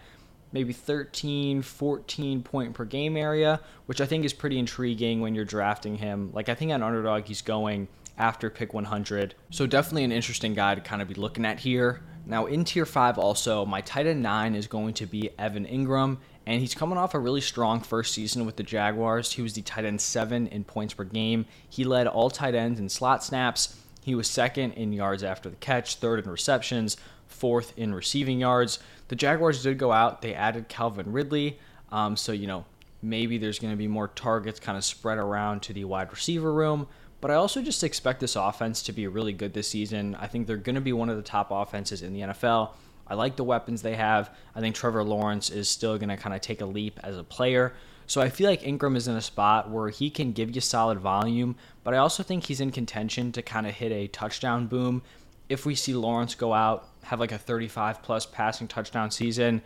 maybe 0.53 0.71
13, 0.71 1.63
14 1.63 2.43
point 2.43 2.73
per 2.73 2.85
game 2.85 3.17
area, 3.17 3.59
which 3.87 3.99
I 3.99 4.05
think 4.05 4.23
is 4.23 4.33
pretty 4.33 4.59
intriguing 4.59 5.19
when 5.19 5.35
you're 5.35 5.45
drafting 5.45 5.97
him. 5.97 6.29
Like, 6.31 6.47
I 6.47 6.55
think 6.55 6.71
on 6.71 6.83
underdog, 6.83 7.25
he's 7.25 7.41
going 7.41 7.87
after 8.17 8.49
pick 8.49 8.73
100. 8.73 9.35
So 9.49 9.65
definitely 9.65 10.03
an 10.03 10.11
interesting 10.11 10.53
guy 10.53 10.75
to 10.75 10.81
kind 10.81 11.01
of 11.01 11.07
be 11.07 11.15
looking 11.15 11.45
at 11.45 11.59
here. 11.59 12.01
Now 12.25 12.45
in 12.45 12.63
tier 12.63 12.85
5 12.85 13.17
also, 13.17 13.65
my 13.65 13.81
tight 13.81 14.07
end 14.07 14.21
9 14.23 14.55
is 14.55 14.67
going 14.67 14.93
to 14.95 15.05
be 15.05 15.29
Evan 15.37 15.65
Engram, 15.65 16.17
and 16.45 16.61
he's 16.61 16.75
coming 16.75 16.97
off 16.97 17.13
a 17.13 17.19
really 17.19 17.41
strong 17.41 17.81
first 17.81 18.13
season 18.13 18.45
with 18.45 18.55
the 18.55 18.63
Jaguars. 18.63 19.33
He 19.33 19.41
was 19.41 19.53
the 19.53 19.61
tight 19.61 19.85
end 19.85 19.99
7 19.99 20.47
in 20.47 20.63
points 20.63 20.93
per 20.93 21.03
game. 21.03 21.45
He 21.69 21.83
led 21.83 22.07
all 22.07 22.29
tight 22.29 22.55
ends 22.55 22.79
in 22.79 22.89
slot 22.89 23.23
snaps. 23.23 23.77
He 24.01 24.15
was 24.15 24.29
second 24.29 24.73
in 24.73 24.93
yards 24.93 25.23
after 25.23 25.49
the 25.49 25.55
catch, 25.57 25.95
third 25.95 26.23
in 26.23 26.29
receptions, 26.29 26.97
fourth 27.27 27.73
in 27.77 27.93
receiving 27.93 28.39
yards. 28.39 28.79
The 29.07 29.15
Jaguars 29.15 29.63
did 29.63 29.77
go 29.77 29.91
out. 29.91 30.21
They 30.21 30.33
added 30.33 30.67
Calvin 30.67 31.11
Ridley. 31.11 31.59
Um, 31.91 32.17
so, 32.17 32.31
you 32.31 32.47
know, 32.47 32.65
maybe 33.01 33.37
there's 33.37 33.59
going 33.59 33.71
to 33.71 33.77
be 33.77 33.87
more 33.87 34.07
targets 34.09 34.59
kind 34.59 34.77
of 34.77 34.83
spread 34.83 35.17
around 35.17 35.61
to 35.63 35.73
the 35.73 35.85
wide 35.85 36.11
receiver 36.11 36.53
room. 36.53 36.87
But 37.23 37.31
I 37.31 37.35
also 37.35 37.61
just 37.61 37.85
expect 37.85 38.19
this 38.19 38.35
offense 38.35 38.81
to 38.81 38.91
be 38.91 39.07
really 39.07 39.31
good 39.31 39.53
this 39.53 39.69
season. 39.69 40.13
I 40.15 40.27
think 40.27 40.45
they're 40.45 40.57
going 40.57 40.75
to 40.75 40.81
be 40.81 40.91
one 40.91 41.07
of 41.07 41.15
the 41.15 41.23
top 41.23 41.51
offenses 41.51 42.01
in 42.01 42.11
the 42.11 42.19
NFL. 42.19 42.71
I 43.07 43.13
like 43.13 43.37
the 43.37 43.45
weapons 43.45 43.81
they 43.81 43.95
have. 43.95 44.29
I 44.53 44.59
think 44.59 44.75
Trevor 44.75 45.05
Lawrence 45.05 45.49
is 45.49 45.69
still 45.69 45.97
going 45.97 46.09
to 46.09 46.17
kind 46.17 46.35
of 46.35 46.41
take 46.41 46.59
a 46.59 46.65
leap 46.65 46.99
as 47.01 47.17
a 47.17 47.23
player. 47.23 47.75
So 48.07 48.19
I 48.19 48.27
feel 48.27 48.49
like 48.49 48.63
Engram 48.63 48.97
is 48.97 49.07
in 49.07 49.15
a 49.15 49.21
spot 49.21 49.69
where 49.69 49.87
he 49.87 50.09
can 50.09 50.33
give 50.33 50.53
you 50.53 50.59
solid 50.59 50.99
volume, 50.99 51.55
but 51.85 51.93
I 51.93 51.99
also 51.99 52.23
think 52.23 52.43
he's 52.43 52.59
in 52.59 52.71
contention 52.71 53.31
to 53.31 53.41
kind 53.41 53.67
of 53.67 53.73
hit 53.73 53.93
a 53.93 54.07
touchdown 54.09 54.67
boom. 54.67 55.01
If 55.47 55.65
we 55.65 55.75
see 55.75 55.93
Lawrence 55.93 56.35
go 56.35 56.53
out, 56.53 56.89
have 57.03 57.21
like 57.21 57.31
a 57.31 57.37
35 57.37 58.03
plus 58.03 58.25
passing 58.25 58.67
touchdown 58.67 59.11
season, 59.11 59.61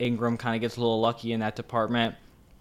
Engram 0.00 0.40
kind 0.40 0.56
of 0.56 0.60
gets 0.60 0.76
a 0.76 0.80
little 0.80 1.00
lucky 1.00 1.30
in 1.30 1.38
that 1.38 1.54
department. 1.54 2.16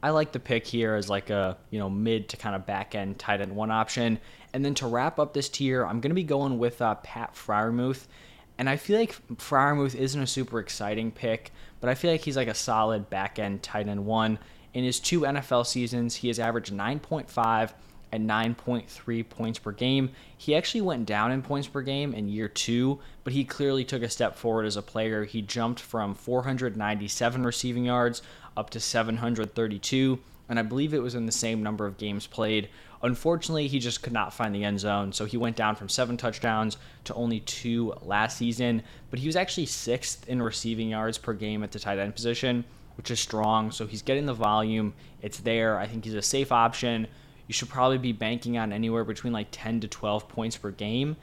I 0.05 0.11
like 0.11 0.31
the 0.31 0.39
pick 0.39 0.67
here 0.67 0.93
as 0.93 1.09
like 1.09 1.31
a 1.31 1.57
you 1.71 1.79
know 1.79 1.89
mid 1.89 2.29
to 2.29 2.37
kind 2.37 2.55
of 2.55 2.67
back 2.67 2.93
end 2.93 3.17
tight 3.17 3.41
end 3.41 3.55
one 3.55 3.71
option. 3.71 4.19
And 4.53 4.63
then 4.63 4.75
to 4.75 4.85
wrap 4.85 5.17
up 5.17 5.33
this 5.33 5.49
tier, 5.49 5.83
I'm 5.83 5.99
going 5.99 6.11
to 6.11 6.15
be 6.15 6.23
going 6.23 6.59
with 6.59 6.79
uh, 6.79 6.93
Pat 6.93 7.33
Freiermuth. 7.33 8.05
And 8.59 8.69
I 8.69 8.77
feel 8.77 8.99
like 8.99 9.15
Freiermuth 9.37 9.95
isn't 9.95 10.21
a 10.21 10.27
super 10.27 10.59
exciting 10.59 11.11
pick, 11.11 11.51
but 11.81 11.89
I 11.89 11.95
feel 11.95 12.11
like 12.11 12.21
he's 12.21 12.37
like 12.37 12.47
a 12.47 12.53
solid 12.53 13.09
back 13.09 13.39
end 13.39 13.63
tight 13.63 13.87
end 13.87 14.05
one. 14.05 14.37
In 14.75 14.83
his 14.83 14.99
two 14.99 15.21
NFL 15.21 15.65
seasons, 15.65 16.13
he 16.13 16.27
has 16.27 16.37
averaged 16.37 16.71
9.5 16.71 17.73
and 18.11 18.29
9.3 18.29 19.29
points 19.29 19.59
per 19.59 19.71
game. 19.71 20.11
He 20.37 20.55
actually 20.55 20.81
went 20.81 21.05
down 21.05 21.31
in 21.31 21.41
points 21.41 21.67
per 21.67 21.81
game 21.81 22.13
in 22.13 22.27
year 22.27 22.47
two, 22.47 22.99
but 23.23 23.33
he 23.33 23.43
clearly 23.43 23.83
took 23.83 24.03
a 24.03 24.09
step 24.09 24.35
forward 24.35 24.65
as 24.65 24.77
a 24.77 24.81
player. 24.81 25.25
He 25.25 25.41
jumped 25.41 25.79
from 25.79 26.15
497 26.15 27.43
receiving 27.43 27.85
yards 27.85 28.21
up 28.55 28.69
to 28.71 28.79
732, 28.79 30.19
and 30.49 30.59
I 30.59 30.61
believe 30.61 30.93
it 30.93 31.01
was 31.01 31.15
in 31.15 31.25
the 31.25 31.31
same 31.31 31.63
number 31.63 31.85
of 31.85 31.97
games 31.97 32.27
played. 32.27 32.69
Unfortunately, 33.01 33.67
he 33.67 33.79
just 33.79 34.01
could 34.01 34.13
not 34.13 34.33
find 34.33 34.55
the 34.55 34.63
end 34.63 34.79
zone, 34.79 35.11
so 35.11 35.25
he 35.25 35.37
went 35.37 35.55
down 35.55 35.75
from 35.75 35.89
seven 35.89 36.17
touchdowns 36.17 36.77
to 37.03 37.13
only 37.13 37.41
two 37.41 37.93
last 38.01 38.37
season. 38.37 38.81
But 39.09 39.19
he 39.19 39.27
was 39.27 39.35
actually 39.35 39.67
sixth 39.67 40.27
in 40.27 40.41
receiving 40.41 40.89
yards 40.89 41.17
per 41.17 41.33
game 41.33 41.63
at 41.63 41.71
the 41.71 41.79
tight 41.79 41.99
end 41.99 42.15
position 42.15 42.65
which 42.97 43.11
is 43.11 43.19
strong. 43.19 43.71
So 43.71 43.85
he's 43.85 44.01
getting 44.01 44.25
the 44.25 44.33
volume. 44.33 44.93
It's 45.21 45.39
there. 45.39 45.77
I 45.77 45.87
think 45.87 46.05
he's 46.05 46.13
a 46.13 46.21
safe 46.21 46.51
option. 46.51 47.07
You 47.47 47.53
should 47.53 47.69
probably 47.69 47.97
be 47.97 48.11
banking 48.11 48.57
on 48.57 48.73
anywhere 48.73 49.03
between 49.03 49.33
like 49.33 49.47
10 49.51 49.81
to 49.81 49.87
12 49.87 50.27
points 50.27 50.57
per 50.57 50.71
game. 50.71 51.15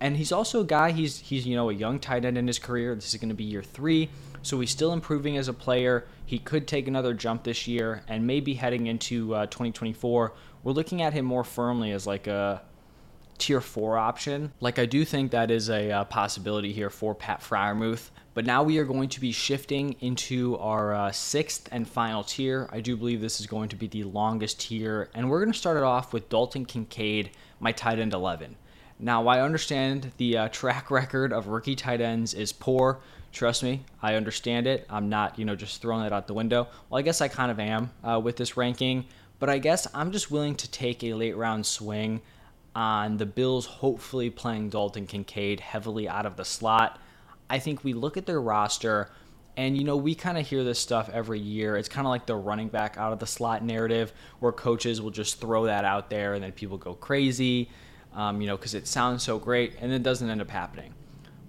And 0.00 0.16
he's 0.16 0.32
also 0.32 0.62
a 0.62 0.64
guy. 0.64 0.92
He's 0.92 1.18
he's 1.18 1.46
you 1.46 1.54
know 1.54 1.68
a 1.68 1.74
young 1.74 1.98
tight 1.98 2.24
end 2.24 2.38
in 2.38 2.46
his 2.46 2.58
career. 2.58 2.94
This 2.94 3.12
is 3.12 3.20
going 3.20 3.28
to 3.28 3.34
be 3.34 3.44
year 3.44 3.62
three, 3.62 4.08
so 4.40 4.58
he's 4.58 4.70
still 4.70 4.94
improving 4.94 5.36
as 5.36 5.46
a 5.48 5.52
player. 5.52 6.06
He 6.24 6.38
could 6.38 6.66
take 6.66 6.88
another 6.88 7.12
jump 7.12 7.44
this 7.44 7.68
year, 7.68 8.02
and 8.08 8.26
maybe 8.26 8.54
heading 8.54 8.86
into 8.86 9.34
uh, 9.34 9.44
2024, 9.46 10.32
we're 10.62 10.72
looking 10.72 11.02
at 11.02 11.12
him 11.12 11.26
more 11.26 11.44
firmly 11.44 11.92
as 11.92 12.06
like 12.06 12.26
a 12.28 12.62
tier 13.40 13.60
four 13.60 13.98
option. 13.98 14.52
Like 14.60 14.78
I 14.78 14.86
do 14.86 15.04
think 15.04 15.30
that 15.30 15.50
is 15.50 15.68
a 15.68 15.90
uh, 15.90 16.04
possibility 16.04 16.72
here 16.72 16.90
for 16.90 17.14
Pat 17.14 17.40
Freiermuth. 17.40 18.10
But 18.32 18.46
now 18.46 18.62
we 18.62 18.78
are 18.78 18.84
going 18.84 19.08
to 19.08 19.20
be 19.20 19.32
shifting 19.32 19.96
into 20.00 20.56
our 20.58 20.94
uh, 20.94 21.10
sixth 21.10 21.68
and 21.72 21.88
final 21.88 22.22
tier. 22.22 22.68
I 22.70 22.80
do 22.80 22.96
believe 22.96 23.20
this 23.20 23.40
is 23.40 23.46
going 23.46 23.68
to 23.70 23.76
be 23.76 23.88
the 23.88 24.04
longest 24.04 24.60
tier, 24.60 25.10
and 25.14 25.28
we're 25.28 25.40
going 25.40 25.52
to 25.52 25.58
start 25.58 25.76
it 25.76 25.82
off 25.82 26.12
with 26.12 26.28
Dalton 26.28 26.64
Kincaid, 26.64 27.30
my 27.58 27.72
tight 27.72 27.98
end 27.98 28.14
11. 28.14 28.54
Now, 29.00 29.26
I 29.26 29.40
understand 29.40 30.12
the 30.16 30.38
uh, 30.38 30.48
track 30.48 30.90
record 30.92 31.32
of 31.32 31.48
rookie 31.48 31.74
tight 31.74 32.00
ends 32.00 32.32
is 32.34 32.52
poor. 32.52 33.00
Trust 33.32 33.62
me, 33.62 33.84
I 34.00 34.14
understand 34.14 34.66
it. 34.66 34.86
I'm 34.88 35.08
not, 35.08 35.38
you 35.38 35.44
know, 35.44 35.56
just 35.56 35.82
throwing 35.82 36.04
it 36.04 36.12
out 36.12 36.26
the 36.26 36.34
window. 36.34 36.68
Well, 36.88 36.98
I 36.98 37.02
guess 37.02 37.20
I 37.20 37.28
kind 37.28 37.50
of 37.50 37.58
am 37.58 37.90
uh, 38.04 38.20
with 38.22 38.36
this 38.36 38.56
ranking, 38.56 39.06
but 39.40 39.48
I 39.48 39.58
guess 39.58 39.88
I'm 39.92 40.12
just 40.12 40.30
willing 40.30 40.54
to 40.56 40.70
take 40.70 41.02
a 41.02 41.14
late 41.14 41.36
round 41.36 41.66
swing 41.66 42.20
on 42.74 43.16
the 43.16 43.26
Bills 43.26 43.66
hopefully 43.66 44.30
playing 44.30 44.70
Dalton 44.70 45.06
Kincaid 45.06 45.60
heavily 45.60 46.08
out 46.08 46.26
of 46.26 46.36
the 46.36 46.44
slot. 46.44 47.00
I 47.48 47.58
think 47.58 47.82
we 47.82 47.92
look 47.92 48.16
at 48.16 48.26
their 48.26 48.40
roster 48.40 49.10
and 49.56 49.76
you 49.76 49.84
know, 49.84 49.96
we 49.96 50.14
kind 50.14 50.38
of 50.38 50.46
hear 50.46 50.64
this 50.64 50.78
stuff 50.78 51.10
every 51.12 51.40
year. 51.40 51.76
It's 51.76 51.88
kind 51.88 52.06
of 52.06 52.10
like 52.10 52.26
the 52.26 52.36
running 52.36 52.68
back 52.68 52.96
out 52.96 53.12
of 53.12 53.18
the 53.18 53.26
slot 53.26 53.62
narrative, 53.62 54.12
where 54.38 54.52
coaches 54.52 55.02
will 55.02 55.10
just 55.10 55.40
throw 55.40 55.66
that 55.66 55.84
out 55.84 56.08
there, 56.08 56.34
and 56.34 56.42
then 56.42 56.52
people 56.52 56.78
go 56.78 56.94
crazy, 56.94 57.68
um, 58.14 58.40
you 58.40 58.46
know, 58.46 58.56
because 58.56 58.74
it 58.74 58.86
sounds 58.86 59.22
so 59.22 59.38
great, 59.38 59.74
and 59.80 59.92
it 59.92 60.02
doesn't 60.02 60.30
end 60.30 60.40
up 60.40 60.50
happening. 60.50 60.94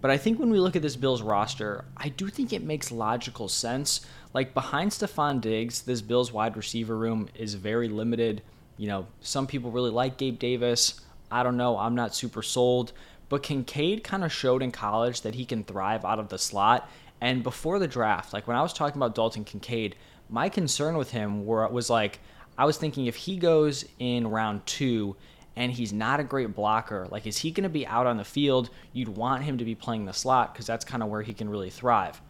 But 0.01 0.09
I 0.09 0.17
think 0.17 0.39
when 0.39 0.49
we 0.49 0.59
look 0.59 0.75
at 0.75 0.81
this 0.81 0.95
Bills 0.95 1.21
roster, 1.21 1.85
I 1.95 2.09
do 2.09 2.27
think 2.27 2.51
it 2.51 2.63
makes 2.63 2.91
logical 2.91 3.47
sense. 3.47 4.05
Like 4.33 4.53
behind 4.53 4.91
Stefon 4.91 5.39
Diggs, 5.39 5.83
this 5.83 6.01
Bills 6.01 6.33
wide 6.33 6.57
receiver 6.57 6.97
room 6.97 7.29
is 7.35 7.53
very 7.53 7.87
limited. 7.87 8.41
You 8.77 8.87
know, 8.87 9.07
some 9.19 9.45
people 9.45 9.69
really 9.69 9.91
like 9.91 10.17
Gabe 10.17 10.39
Davis. 10.39 10.99
I 11.31 11.43
don't 11.43 11.57
know. 11.57 11.77
I'm 11.77 11.95
not 11.95 12.13
super 12.13 12.41
sold. 12.41 12.93
But 13.29 13.43
Kincaid 13.43 14.03
kind 14.03 14.23
of 14.23 14.31
showed 14.31 14.61
in 14.61 14.71
college 14.71 15.21
that 15.21 15.35
he 15.35 15.45
can 15.45 15.63
thrive 15.63 16.03
out 16.03 16.19
of 16.19 16.29
the 16.29 16.37
slot. 16.37 16.89
And 17.21 17.43
before 17.43 17.79
the 17.79 17.87
draft, 17.87 18.33
like 18.33 18.47
when 18.47 18.57
I 18.57 18.61
was 18.61 18.73
talking 18.73 18.97
about 18.97 19.15
Dalton 19.15 19.45
Kincaid, 19.45 19.95
my 20.29 20.49
concern 20.49 20.97
with 20.97 21.11
him 21.11 21.45
were, 21.45 21.67
was 21.69 21.89
like, 21.89 22.19
I 22.57 22.65
was 22.65 22.77
thinking 22.77 23.05
if 23.05 23.15
he 23.15 23.37
goes 23.37 23.85
in 23.99 24.27
round 24.27 24.65
two 24.65 25.15
and 25.55 25.71
he's 25.71 25.93
not 25.93 26.19
a 26.19 26.23
great 26.23 26.55
blocker, 26.55 27.07
like, 27.09 27.25
is 27.25 27.37
he 27.37 27.51
going 27.51 27.63
to 27.63 27.69
be 27.69 27.87
out 27.87 28.07
on 28.07 28.17
the 28.17 28.23
field? 28.23 28.69
You'd 28.93 29.09
want 29.09 29.43
him 29.43 29.57
to 29.57 29.65
be 29.65 29.75
playing 29.75 30.05
the 30.05 30.13
slot 30.13 30.53
because 30.53 30.65
that's 30.65 30.85
kind 30.85 31.03
of 31.03 31.09
where 31.09 31.21
he 31.21 31.33
can 31.33 31.49
really 31.49 31.69
thrive. 31.69 32.21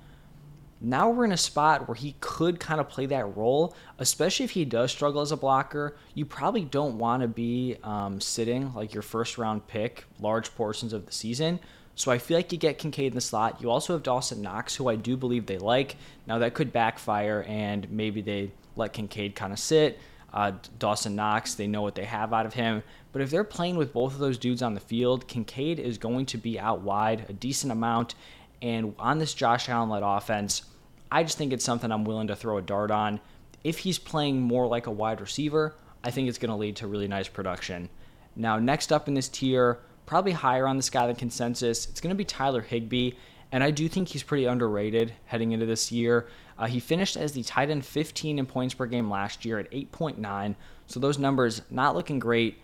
Now 0.84 1.12
we're 1.12 1.26
in 1.26 1.32
a 1.32 1.38
spot 1.38 1.88
where 1.88 1.94
he 1.94 2.16
could 2.22 2.60
kind 2.60 2.82
of 2.82 2.90
play 2.90 3.06
that 3.06 3.38
role, 3.38 3.76
especially 4.00 4.46
if 4.46 4.52
he 4.52 4.66
does 4.66 4.92
struggle 4.92 5.22
as 5.22 5.32
a 5.32 5.38
blocker. 5.38 5.96
You 6.16 6.26
probably 6.26 6.64
don't 6.64 6.98
want 6.98 7.22
to 7.22 7.28
be 7.28 7.78
um, 7.84 8.20
sitting 8.20 8.74
like 8.74 8.92
your 8.92 9.04
first 9.04 9.38
round 9.38 9.68
pick 9.68 10.06
large 10.20 10.56
portions 10.56 10.92
of 10.92 11.06
the 11.06 11.12
season. 11.12 11.60
So 11.94 12.12
I 12.12 12.18
feel 12.18 12.36
like 12.36 12.52
you 12.52 12.58
get 12.58 12.80
Kincaid 12.80 13.12
in 13.12 13.16
the 13.16 13.22
slot. 13.22 13.62
You 13.62 13.70
also 13.70 13.94
have 13.94 14.02
Dawson 14.02 14.42
Knox, 14.42 14.76
who 14.76 14.88
I 14.88 14.96
do 14.96 15.16
believe 15.16 15.46
they 15.46 15.60
like. 15.60 15.98
Now 16.26 16.40
that 16.40 16.56
could 16.56 16.74
backfire, 16.74 17.46
and 17.48 17.90
maybe 17.92 18.22
they 18.22 18.52
let 18.76 18.94
Kincaid 18.94 19.36
kind 19.36 19.54
of 19.54 19.60
sit. 19.60 20.00
Uh, 20.34 20.54
Dawson 20.80 21.16
Knox, 21.16 21.54
they 21.54 21.68
know 21.68 21.84
what 21.84 21.94
they 21.94 22.06
have 22.06 22.34
out 22.34 22.48
of 22.48 22.56
him. 22.56 22.82
But 23.12 23.22
if 23.22 23.30
they're 23.30 23.44
playing 23.44 23.76
with 23.76 23.94
both 23.94 24.14
of 24.14 24.20
those 24.20 24.40
dudes 24.40 24.64
on 24.64 24.74
the 24.74 24.80
field, 24.80 25.28
Kincaid 25.28 25.78
is 25.78 26.00
going 26.00 26.26
to 26.28 26.38
be 26.38 26.60
out 26.60 26.82
wide 26.82 27.26
a 27.30 27.34
decent 27.34 27.72
amount. 27.72 28.16
And 28.62 28.96
on 28.98 29.20
this 29.20 29.34
Josh 29.34 29.70
Allen 29.70 29.90
led 29.90 30.04
offense, 30.04 30.64
I 31.12 31.24
just 31.24 31.38
think 31.38 31.52
it's 31.52 31.66
something 31.66 31.92
I'm 31.92 32.06
willing 32.06 32.28
to 32.28 32.36
throw 32.36 32.58
a 32.58 32.62
dart 32.62 32.90
on. 32.90 33.20
If 33.64 33.80
he's 33.80 34.00
playing 34.00 34.42
more 34.42 34.66
like 34.68 34.88
a 34.88 34.92
wide 34.92 35.20
receiver, 35.22 35.76
I 36.04 36.12
think 36.12 36.30
it's 36.30 36.38
going 36.38 36.50
to 36.50 36.56
lead 36.56 36.78
to 36.78 36.88
really 36.88 37.08
nice 37.08 37.28
production. 37.28 37.90
Now, 38.36 38.58
next 38.58 38.92
up 38.92 39.08
in 39.08 39.14
this 39.14 39.30
tier, 39.30 39.80
probably 40.06 40.32
higher 40.32 40.68
on 40.68 40.78
this 40.78 40.90
guy 40.90 41.06
than 41.08 41.16
consensus, 41.16 41.86
it's 41.88 42.02
going 42.02 42.10
to 42.10 42.16
be 42.16 42.26
Tyler 42.26 42.62
Higbee. 42.62 43.12
And 43.52 43.64
I 43.64 43.72
do 43.72 43.90
think 43.90 44.08
he's 44.08 44.24
pretty 44.24 44.46
underrated 44.46 45.14
heading 45.26 45.52
into 45.52 45.66
this 45.66 45.92
year. 45.92 46.28
Uh, 46.58 46.68
he 46.68 46.80
finished 46.80 47.18
as 47.18 47.34
the 47.34 47.44
tight 47.44 47.70
end 47.70 47.86
15 47.86 48.40
in 48.40 48.46
points 48.46 48.74
per 48.74 48.86
game 48.86 49.10
last 49.10 49.44
year 49.44 49.60
at 49.60 49.70
8.9. 49.72 50.56
So 50.88 51.00
those 51.00 51.20
numbers 51.20 51.62
not 51.70 51.96
looking 51.96 52.20
great 52.20 52.60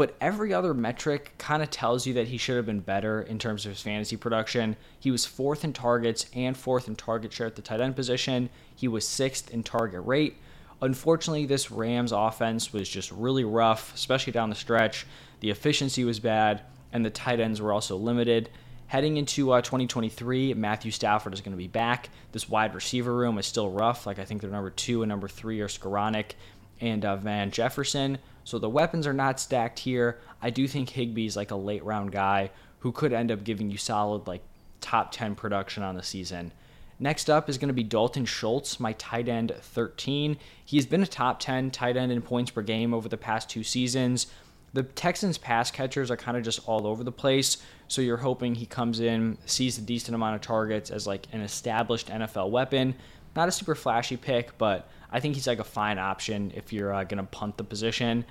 but 0.00 0.16
every 0.18 0.54
other 0.54 0.72
metric 0.72 1.34
kind 1.36 1.62
of 1.62 1.68
tells 1.68 2.06
you 2.06 2.14
that 2.14 2.28
he 2.28 2.38
should 2.38 2.56
have 2.56 2.64
been 2.64 2.80
better 2.80 3.20
in 3.20 3.38
terms 3.38 3.66
of 3.66 3.72
his 3.72 3.82
fantasy 3.82 4.16
production. 4.16 4.74
He 4.98 5.10
was 5.10 5.26
fourth 5.26 5.62
in 5.62 5.74
targets 5.74 6.24
and 6.34 6.56
fourth 6.56 6.88
in 6.88 6.96
target 6.96 7.34
share 7.34 7.46
at 7.46 7.54
the 7.54 7.60
tight 7.60 7.82
end 7.82 7.96
position. 7.96 8.48
He 8.74 8.88
was 8.88 9.06
sixth 9.06 9.50
in 9.50 9.62
target 9.62 10.00
rate. 10.06 10.38
Unfortunately, 10.80 11.44
this 11.44 11.70
Rams 11.70 12.12
offense 12.12 12.72
was 12.72 12.88
just 12.88 13.12
really 13.12 13.44
rough, 13.44 13.92
especially 13.94 14.32
down 14.32 14.48
the 14.48 14.56
stretch. 14.56 15.04
The 15.40 15.50
efficiency 15.50 16.02
was 16.02 16.18
bad, 16.18 16.62
and 16.94 17.04
the 17.04 17.10
tight 17.10 17.38
ends 17.38 17.60
were 17.60 17.74
also 17.74 17.98
limited. 17.98 18.48
Heading 18.86 19.18
into 19.18 19.52
uh, 19.52 19.60
2023, 19.60 20.54
Matthew 20.54 20.92
Stafford 20.92 21.34
is 21.34 21.42
going 21.42 21.52
to 21.52 21.58
be 21.58 21.68
back. 21.68 22.08
This 22.32 22.48
wide 22.48 22.74
receiver 22.74 23.14
room 23.14 23.36
is 23.36 23.44
still 23.44 23.68
rough. 23.70 24.06
Like 24.06 24.18
I 24.18 24.24
think 24.24 24.40
their 24.40 24.48
number 24.48 24.70
two 24.70 25.02
and 25.02 25.10
number 25.10 25.28
three 25.28 25.60
are 25.60 25.68
Skowronek 25.68 26.30
and 26.80 27.04
uh, 27.04 27.16
Van 27.16 27.50
Jefferson. 27.50 28.16
So 28.50 28.58
the 28.58 28.68
weapons 28.68 29.06
are 29.06 29.12
not 29.12 29.38
stacked 29.38 29.78
here. 29.78 30.18
I 30.42 30.50
do 30.50 30.66
think 30.66 30.90
Higbee's 30.90 31.36
like 31.36 31.52
a 31.52 31.56
late 31.56 31.84
round 31.84 32.10
guy 32.10 32.50
who 32.80 32.90
could 32.90 33.12
end 33.12 33.30
up 33.30 33.44
giving 33.44 33.70
you 33.70 33.76
solid 33.76 34.26
like 34.26 34.42
top 34.80 35.12
10 35.12 35.36
production 35.36 35.84
on 35.84 35.94
the 35.94 36.02
season. 36.02 36.50
Next 36.98 37.30
up 37.30 37.48
is 37.48 37.58
going 37.58 37.68
to 37.68 37.74
be 37.74 37.84
Dalton 37.84 38.24
Schultz, 38.24 38.80
my 38.80 38.92
tight 38.94 39.28
end 39.28 39.54
13. 39.56 40.36
He's 40.64 40.84
been 40.84 41.00
a 41.00 41.06
top 41.06 41.38
10 41.38 41.70
tight 41.70 41.96
end 41.96 42.10
in 42.10 42.22
points 42.22 42.50
per 42.50 42.60
game 42.60 42.92
over 42.92 43.08
the 43.08 43.16
past 43.16 43.48
two 43.48 43.62
seasons. 43.62 44.26
The 44.72 44.82
Texans 44.82 45.38
pass 45.38 45.70
catchers 45.70 46.10
are 46.10 46.16
kind 46.16 46.36
of 46.36 46.42
just 46.42 46.68
all 46.68 46.88
over 46.88 47.04
the 47.04 47.12
place, 47.12 47.58
so 47.86 48.02
you're 48.02 48.16
hoping 48.16 48.56
he 48.56 48.66
comes 48.66 48.98
in, 48.98 49.38
sees 49.46 49.78
a 49.78 49.80
decent 49.80 50.16
amount 50.16 50.34
of 50.34 50.40
targets 50.40 50.90
as 50.90 51.06
like 51.06 51.28
an 51.32 51.40
established 51.40 52.08
NFL 52.08 52.50
weapon. 52.50 52.96
Not 53.36 53.48
a 53.48 53.52
super 53.52 53.74
flashy 53.74 54.16
pick, 54.16 54.58
but 54.58 54.88
I 55.10 55.20
think 55.20 55.34
he's 55.34 55.46
like 55.46 55.58
a 55.58 55.64
fine 55.64 55.98
option 55.98 56.52
if 56.54 56.72
you're 56.72 56.92
uh, 56.92 57.04
going 57.04 57.18
to 57.18 57.24
punt 57.24 57.56
the 57.56 57.64
position. 57.64 58.24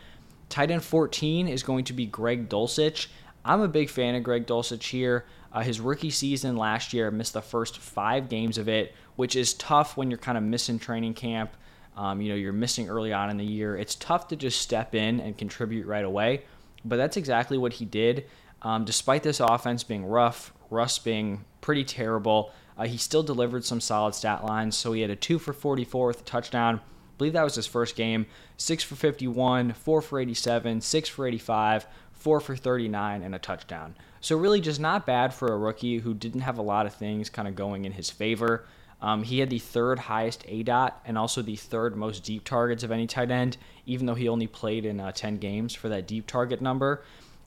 Tight 0.49 0.71
end 0.71 0.83
14 0.83 1.47
is 1.47 1.63
going 1.63 1.85
to 1.85 1.93
be 1.93 2.05
Greg 2.05 2.49
Dulcich. 2.49 3.07
I'm 3.45 3.61
a 3.61 3.67
big 3.67 3.89
fan 3.89 4.15
of 4.15 4.23
Greg 4.23 4.45
Dulcich 4.45 4.89
here. 4.89 5.25
Uh, 5.51 5.61
his 5.61 5.79
rookie 5.79 6.09
season 6.09 6.57
last 6.57 6.93
year 6.93 7.09
missed 7.11 7.33
the 7.33 7.41
first 7.41 7.79
five 7.79 8.29
games 8.29 8.57
of 8.57 8.67
it, 8.67 8.93
which 9.15 9.35
is 9.35 9.53
tough 9.53 9.97
when 9.97 10.11
you're 10.11 10.17
kind 10.17 10.37
of 10.37 10.43
missing 10.43 10.79
training 10.79 11.13
camp. 11.13 11.55
Um, 11.95 12.21
you 12.21 12.29
know, 12.29 12.35
you're 12.35 12.53
missing 12.53 12.89
early 12.89 13.11
on 13.13 13.29
in 13.29 13.37
the 13.37 13.45
year. 13.45 13.75
It's 13.75 13.95
tough 13.95 14.27
to 14.29 14.35
just 14.35 14.61
step 14.61 14.95
in 14.95 15.19
and 15.19 15.37
contribute 15.37 15.85
right 15.85 16.05
away, 16.05 16.43
but 16.85 16.97
that's 16.97 17.17
exactly 17.17 17.57
what 17.57 17.73
he 17.73 17.85
did. 17.85 18.25
Um, 18.61 18.85
despite 18.85 19.23
this 19.23 19.39
offense 19.39 19.83
being 19.83 20.05
rough, 20.05 20.53
Russ 20.69 20.99
being 20.99 21.45
pretty 21.61 21.83
terrible, 21.83 22.51
uh, 22.79 22.85
he 22.85 22.97
still 22.97 23.23
delivered 23.23 23.65
some 23.65 23.81
solid 23.81 24.15
stat 24.15 24.45
lines. 24.45 24.75
So 24.75 24.93
he 24.93 25.01
had 25.01 25.11
a 25.11 25.15
2 25.15 25.37
for 25.37 25.51
44 25.51 26.07
with 26.07 26.21
a 26.21 26.23
touchdown. 26.23 26.77
I 26.77 26.81
believe 27.17 27.33
that 27.33 27.43
was 27.43 27.55
his 27.55 27.67
first 27.67 27.97
game. 27.97 28.25
6 28.55 28.83
for 28.85 28.95
51, 28.95 29.73
4 29.73 30.01
for 30.01 30.19
87, 30.19 30.79
6 30.79 31.09
for 31.09 31.27
85, 31.27 31.87
4 32.13 32.39
for 32.39 32.55
39, 32.55 33.21
and 33.21 33.35
a 33.35 33.39
touchdown. 33.39 33.95
So 34.21 34.37
really 34.37 34.61
just 34.61 34.79
not 34.79 35.05
bad 35.05 35.33
for 35.33 35.49
a 35.49 35.57
rookie 35.57 35.99
who 35.99 36.13
didn't 36.13 36.41
have 36.41 36.57
a 36.57 36.61
lot 36.61 36.85
of 36.85 36.93
things 36.93 37.29
kind 37.29 37.49
of 37.49 37.55
going 37.55 37.83
in 37.83 37.91
his 37.91 38.09
favor. 38.09 38.65
Um, 39.01 39.23
he 39.23 39.39
had 39.39 39.49
the 39.49 39.59
third 39.59 39.99
highest 39.99 40.43
A 40.47 40.63
dot 40.63 41.01
and 41.05 41.17
also 41.17 41.41
the 41.41 41.55
third 41.57 41.97
most 41.97 42.23
deep 42.23 42.45
targets 42.45 42.83
of 42.83 42.91
any 42.91 43.07
tight 43.07 43.31
end, 43.31 43.57
even 43.85 44.05
though 44.05 44.15
he 44.15 44.29
only 44.29 44.47
played 44.47 44.85
in 44.85 45.01
uh, 45.01 45.11
10 45.11 45.37
games 45.37 45.73
for 45.73 45.89
that 45.89 46.07
deep 46.07 46.27
target 46.27 46.61
number. 46.61 47.03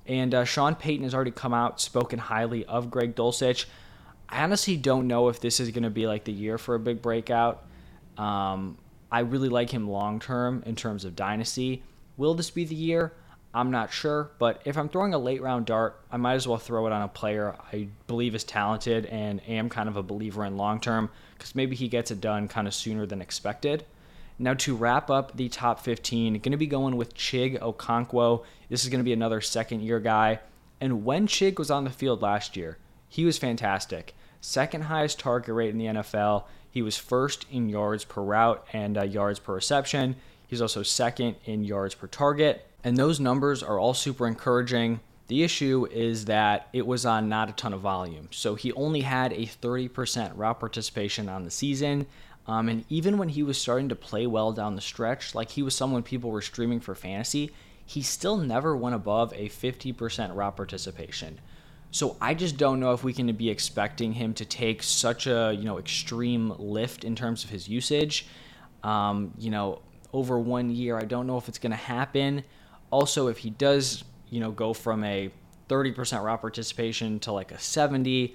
And 0.07 0.35
uh, 0.35 0.45
Sean 0.45 0.75
Payton 0.75 1.05
has 1.05 1.15
already 1.15 1.31
come 1.31 1.55
out, 1.55 1.81
spoken 1.81 2.19
highly 2.19 2.65
of 2.67 2.91
Greg 2.91 3.15
Dulcich. 3.15 3.67
I 4.33 4.43
honestly 4.43 4.79
don't 4.79 5.07
know 5.07 5.29
if 5.29 5.41
this 5.41 5.61
is 5.61 5.71
going 5.71 5.83
to 5.83 5.91
be 5.91 6.07
like 6.07 6.25
the 6.25 6.33
year 6.33 6.57
for 6.57 6.75
a 6.75 6.79
big 6.79 7.03
breakout. 7.03 7.67
Um, 8.17 8.79
I 9.11 9.21
really 9.21 9.51
like 9.51 9.69
him 9.69 9.91
long 9.91 10.21
term 10.21 10.63
in 10.65 10.75
terms 10.75 11.05
of 11.05 11.15
dynasty. 11.15 11.83
Will 12.17 12.33
this 12.33 12.51
be 12.51 12.65
the 12.65 12.75
year? 12.75 13.13
I'm 13.53 13.71
not 13.71 13.93
sure, 13.93 14.31
but 14.39 14.63
if 14.65 14.79
I'm 14.79 14.89
throwing 14.89 15.13
a 15.13 15.19
late 15.19 15.43
round 15.43 15.67
dart, 15.67 16.01
I 16.11 16.17
might 16.17 16.35
as 16.35 16.49
well 16.49 16.57
throw 16.57 16.87
it 16.87 16.93
on 16.95 17.03
a 17.03 17.09
player 17.09 17.55
I 17.75 17.89
believe 18.07 18.35
is 18.35 18.45
talented 18.45 19.05
and 19.07 19.47
am 19.47 19.69
kind 19.69 19.91
of 19.91 19.99
a 19.99 20.03
believer 20.03 20.47
in 20.47 20.57
long 20.57 20.81
term 20.81 21.11
because 21.37 21.55
maybe 21.55 21.77
he 21.77 21.87
gets 21.87 22.11
it 22.11 22.23
done 22.23 22.49
kind 22.49 22.67
of 22.67 22.73
sooner 22.73 23.05
than 23.05 23.21
expected. 23.21 23.85
Now, 24.39 24.55
to 24.55 24.75
wrap 24.75 25.11
up 25.11 25.37
the 25.37 25.51
top 25.51 25.81
15, 25.81 26.39
going 26.39 26.53
to 26.53 26.57
be 26.57 26.67
going 26.67 26.97
with 26.97 27.15
Chig 27.15 27.61
Okonkwo. 27.61 28.45
This 28.71 28.83
is 28.83 28.89
going 28.89 29.01
to 29.01 29.05
be 29.05 29.13
another 29.13 29.43
second 29.43 29.83
year 29.83 30.01
guy. 30.01 30.41
And 30.81 31.05
when 31.05 31.27
Chig 31.27 31.59
was 31.59 31.71
on 31.71 31.85
the 31.85 31.91
field 31.91 32.23
last 32.23 32.57
year, 32.57 32.79
he 33.11 33.27
was 33.27 33.37
fantastic. 33.37 34.15
Second 34.45 34.83
highest 34.83 35.21
target 35.21 35.55
rate 35.55 35.71
in 35.71 35.79
the 35.79 35.87
NFL. 35.87 36.45
He 36.69 36.83
was 36.83 36.97
first 36.97 37.47
in 37.51 37.69
yards 37.69 38.05
per 38.05 38.21
route 38.21 38.67
and 38.73 38.99
uh, 38.99 39.05
yards 39.05 39.39
per 39.39 39.55
reception. 39.55 40.17
He's 40.49 40.61
also 40.61 40.83
second 40.83 41.37
in 41.45 41.63
yards 41.63 41.95
per 41.95 42.09
target. 42.09 42.67
And 42.83 42.97
those 42.97 43.21
numbers 43.21 43.63
are 43.63 43.79
all 43.79 43.95
super 43.95 44.27
encouraging. 44.27 44.99
The 45.29 45.45
issue 45.45 45.87
is 45.93 46.25
that 46.25 46.69
it 46.73 46.89
was 46.89 47.07
on 47.07 47.29
not 47.29 47.51
a 47.51 47.53
ton 47.53 47.73
of 47.73 47.83
volume. 47.83 48.29
So 48.33 48.57
he 48.57 48.73
only 48.73 49.03
had 49.03 49.33
a 49.33 49.47
30% 49.47 50.33
route 50.37 50.59
participation 50.59 51.29
on 51.29 51.45
the 51.45 51.51
season. 51.51 52.07
Um, 52.49 52.69
and 52.69 52.85
even 52.89 53.19
when 53.19 53.29
he 53.29 53.45
was 53.45 53.57
starting 53.57 53.89
to 53.91 53.95
play 53.95 54.27
well 54.27 54.51
down 54.51 54.75
the 54.75 54.81
stretch, 54.81 55.37
like 55.37 55.51
he 55.51 55.63
was 55.63 55.77
someone 55.77 56.03
people 56.03 56.33
were 56.33 56.43
streaming 56.43 56.81
for 56.81 56.97
fantasy, 56.97 57.53
he 57.87 58.03
still 58.03 58.37
never 58.37 58.77
went 58.77 58.97
above 58.97 59.33
a 59.35 59.49
50% 59.49 60.35
route 60.35 60.57
participation. 60.57 61.39
So 61.93 62.17
I 62.23 62.33
just 62.33 62.57
don't 62.57 62.81
know 62.81 62.93
if 62.95 63.05
we 63.05 63.13
can 63.13 63.31
be 63.37 63.51
expecting 63.51 64.15
him 64.15 64.33
to 64.35 64.47
take 64.47 64.83
such 64.83 65.27
a 65.27 65.55
you 65.57 65.65
know 65.65 65.79
extreme 65.79 66.55
lift 66.59 67.05
in 67.05 67.15
terms 67.15 67.45
of 67.45 67.51
his 67.51 67.69
usage. 67.69 68.27
Um, 68.83 69.33
you 69.39 69.51
know, 69.51 69.83
over 70.13 70.39
one 70.39 70.71
year, 70.71 70.99
I 70.99 71.05
don't 71.05 71.27
know 71.27 71.37
if 71.37 71.49
it's 71.49 71.59
going 71.59 71.71
to 71.71 71.77
happen. 71.77 72.45
Also, 72.91 73.29
if 73.29 73.39
he 73.39 73.51
does, 73.51 74.05
you 74.31 74.41
know, 74.41 74.51
go 74.51 74.73
from 74.75 75.05
a 75.05 75.31
30% 75.69 76.23
route 76.23 76.41
participation 76.41 77.21
to 77.21 77.33
like 77.33 77.53
a 77.53 77.59
70, 77.59 78.35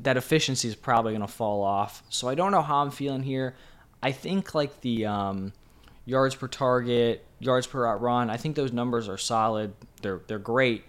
that 0.00 0.16
efficiency 0.16 0.66
is 0.68 0.74
probably 0.74 1.12
going 1.12 1.22
to 1.22 1.32
fall 1.32 1.62
off. 1.62 2.02
So 2.08 2.28
I 2.28 2.34
don't 2.34 2.50
know 2.50 2.62
how 2.62 2.78
I'm 2.78 2.90
feeling 2.90 3.22
here. 3.22 3.54
I 4.02 4.12
think 4.12 4.54
like 4.54 4.80
the 4.80 5.06
um, 5.06 5.52
yards 6.04 6.34
per 6.34 6.48
target, 6.48 7.24
yards 7.38 7.66
per 7.66 7.82
route 7.82 8.00
run, 8.00 8.30
I 8.30 8.36
think 8.36 8.56
those 8.56 8.72
numbers 8.72 9.08
are 9.08 9.18
solid. 9.18 9.74
They're 10.02 10.20
they're 10.26 10.38
great. 10.38 10.84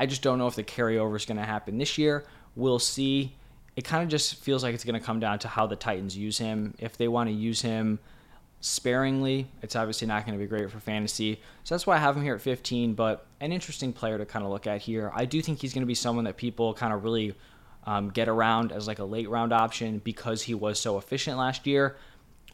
I 0.00 0.06
just 0.06 0.22
don't 0.22 0.38
know 0.38 0.46
if 0.46 0.54
the 0.54 0.64
carryover 0.64 1.14
is 1.14 1.26
going 1.26 1.36
to 1.36 1.44
happen 1.44 1.76
this 1.76 1.98
year. 1.98 2.24
We'll 2.56 2.78
see. 2.78 3.34
It 3.76 3.84
kind 3.84 4.02
of 4.02 4.08
just 4.08 4.36
feels 4.36 4.62
like 4.62 4.74
it's 4.74 4.82
going 4.82 4.98
to 4.98 5.04
come 5.04 5.20
down 5.20 5.38
to 5.40 5.48
how 5.48 5.66
the 5.66 5.76
Titans 5.76 6.16
use 6.16 6.38
him. 6.38 6.72
If 6.78 6.96
they 6.96 7.06
want 7.06 7.28
to 7.28 7.34
use 7.34 7.60
him 7.60 7.98
sparingly, 8.62 9.46
it's 9.60 9.76
obviously 9.76 10.08
not 10.08 10.24
going 10.24 10.38
to 10.38 10.42
be 10.42 10.48
great 10.48 10.70
for 10.70 10.80
fantasy. 10.80 11.38
So 11.64 11.74
that's 11.74 11.86
why 11.86 11.96
I 11.96 11.98
have 11.98 12.16
him 12.16 12.22
here 12.22 12.34
at 12.34 12.40
15, 12.40 12.94
but 12.94 13.26
an 13.42 13.52
interesting 13.52 13.92
player 13.92 14.16
to 14.16 14.24
kind 14.24 14.42
of 14.42 14.50
look 14.50 14.66
at 14.66 14.80
here. 14.80 15.12
I 15.14 15.26
do 15.26 15.42
think 15.42 15.60
he's 15.60 15.74
going 15.74 15.82
to 15.82 15.86
be 15.86 15.94
someone 15.94 16.24
that 16.24 16.38
people 16.38 16.72
kind 16.72 16.94
of 16.94 17.04
really 17.04 17.34
um, 17.84 18.08
get 18.08 18.26
around 18.26 18.72
as 18.72 18.86
like 18.86 19.00
a 19.00 19.04
late 19.04 19.28
round 19.28 19.52
option 19.52 19.98
because 19.98 20.40
he 20.40 20.54
was 20.54 20.80
so 20.80 20.96
efficient 20.96 21.36
last 21.36 21.66
year. 21.66 21.96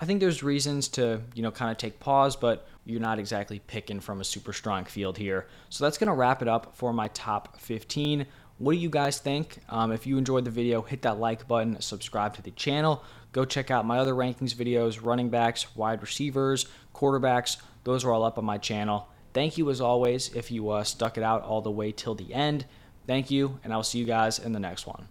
I 0.01 0.05
think 0.05 0.21
there's 0.21 0.43
reasons 0.43 0.89
to, 0.89 1.23
you 1.35 1.43
know, 1.43 1.51
kind 1.51 1.71
of 1.71 1.79
take 1.79 1.99
pause, 2.01 2.37
but 2.37 2.69
you're 2.85 3.01
not 3.01 3.19
exactly 3.19 3.61
picking 3.61 4.01
from 4.01 4.21
a 4.21 4.25
super 4.25 4.53
strong 4.53 4.85
field 4.85 5.17
here. 5.17 5.47
So 5.71 5.85
that's 5.85 5.97
going 5.97 6.09
to 6.09 6.15
wrap 6.15 6.43
it 6.43 6.49
up 6.49 6.77
for 6.77 6.93
my 6.93 7.09
top 7.09 7.59
15. 7.61 8.27
What 8.59 8.73
do 8.73 8.79
you 8.79 8.91
guys 8.91 9.19
think? 9.19 9.59
Um, 9.69 9.93
if 9.93 10.07
you 10.07 10.19
enjoyed 10.19 10.45
the 10.45 10.51
video, 10.51 10.83
hit 10.83 11.03
that 11.03 11.19
like 11.19 11.49
button, 11.49 11.81
subscribe 11.81 12.35
to 12.35 12.43
the 12.43 12.51
channel. 12.53 13.05
Go 13.33 13.45
check 13.45 13.71
out 13.71 13.85
my 13.85 13.99
other 13.99 14.15
rankings 14.15 14.55
videos, 14.55 15.05
running 15.05 15.29
backs, 15.29 15.77
wide 15.77 16.01
receivers, 16.01 16.67
quarterbacks. 16.95 17.59
Those 17.85 18.05
are 18.05 18.13
all 18.13 18.25
up 18.25 18.39
on 18.39 18.45
my 18.45 18.59
channel. 18.59 19.09
Thank 19.35 19.59
you 19.59 19.69
as 19.69 19.83
always 19.83 20.35
if 20.35 20.51
you 20.51 20.71
uh, 20.71 20.85
stuck 20.85 21.19
it 21.19 21.23
out 21.23 21.43
all 21.43 21.61
the 21.61 21.71
way 21.71 21.93
till 21.93 22.15
the 22.15 22.33
end. 22.33 22.65
Thank 23.07 23.31
you, 23.31 23.61
and 23.63 23.73
I'll 23.73 23.83
see 23.83 23.99
you 23.99 24.07
guys 24.07 24.39
in 24.39 24.53
the 24.53 24.61
next 24.61 24.87
one. 24.87 25.05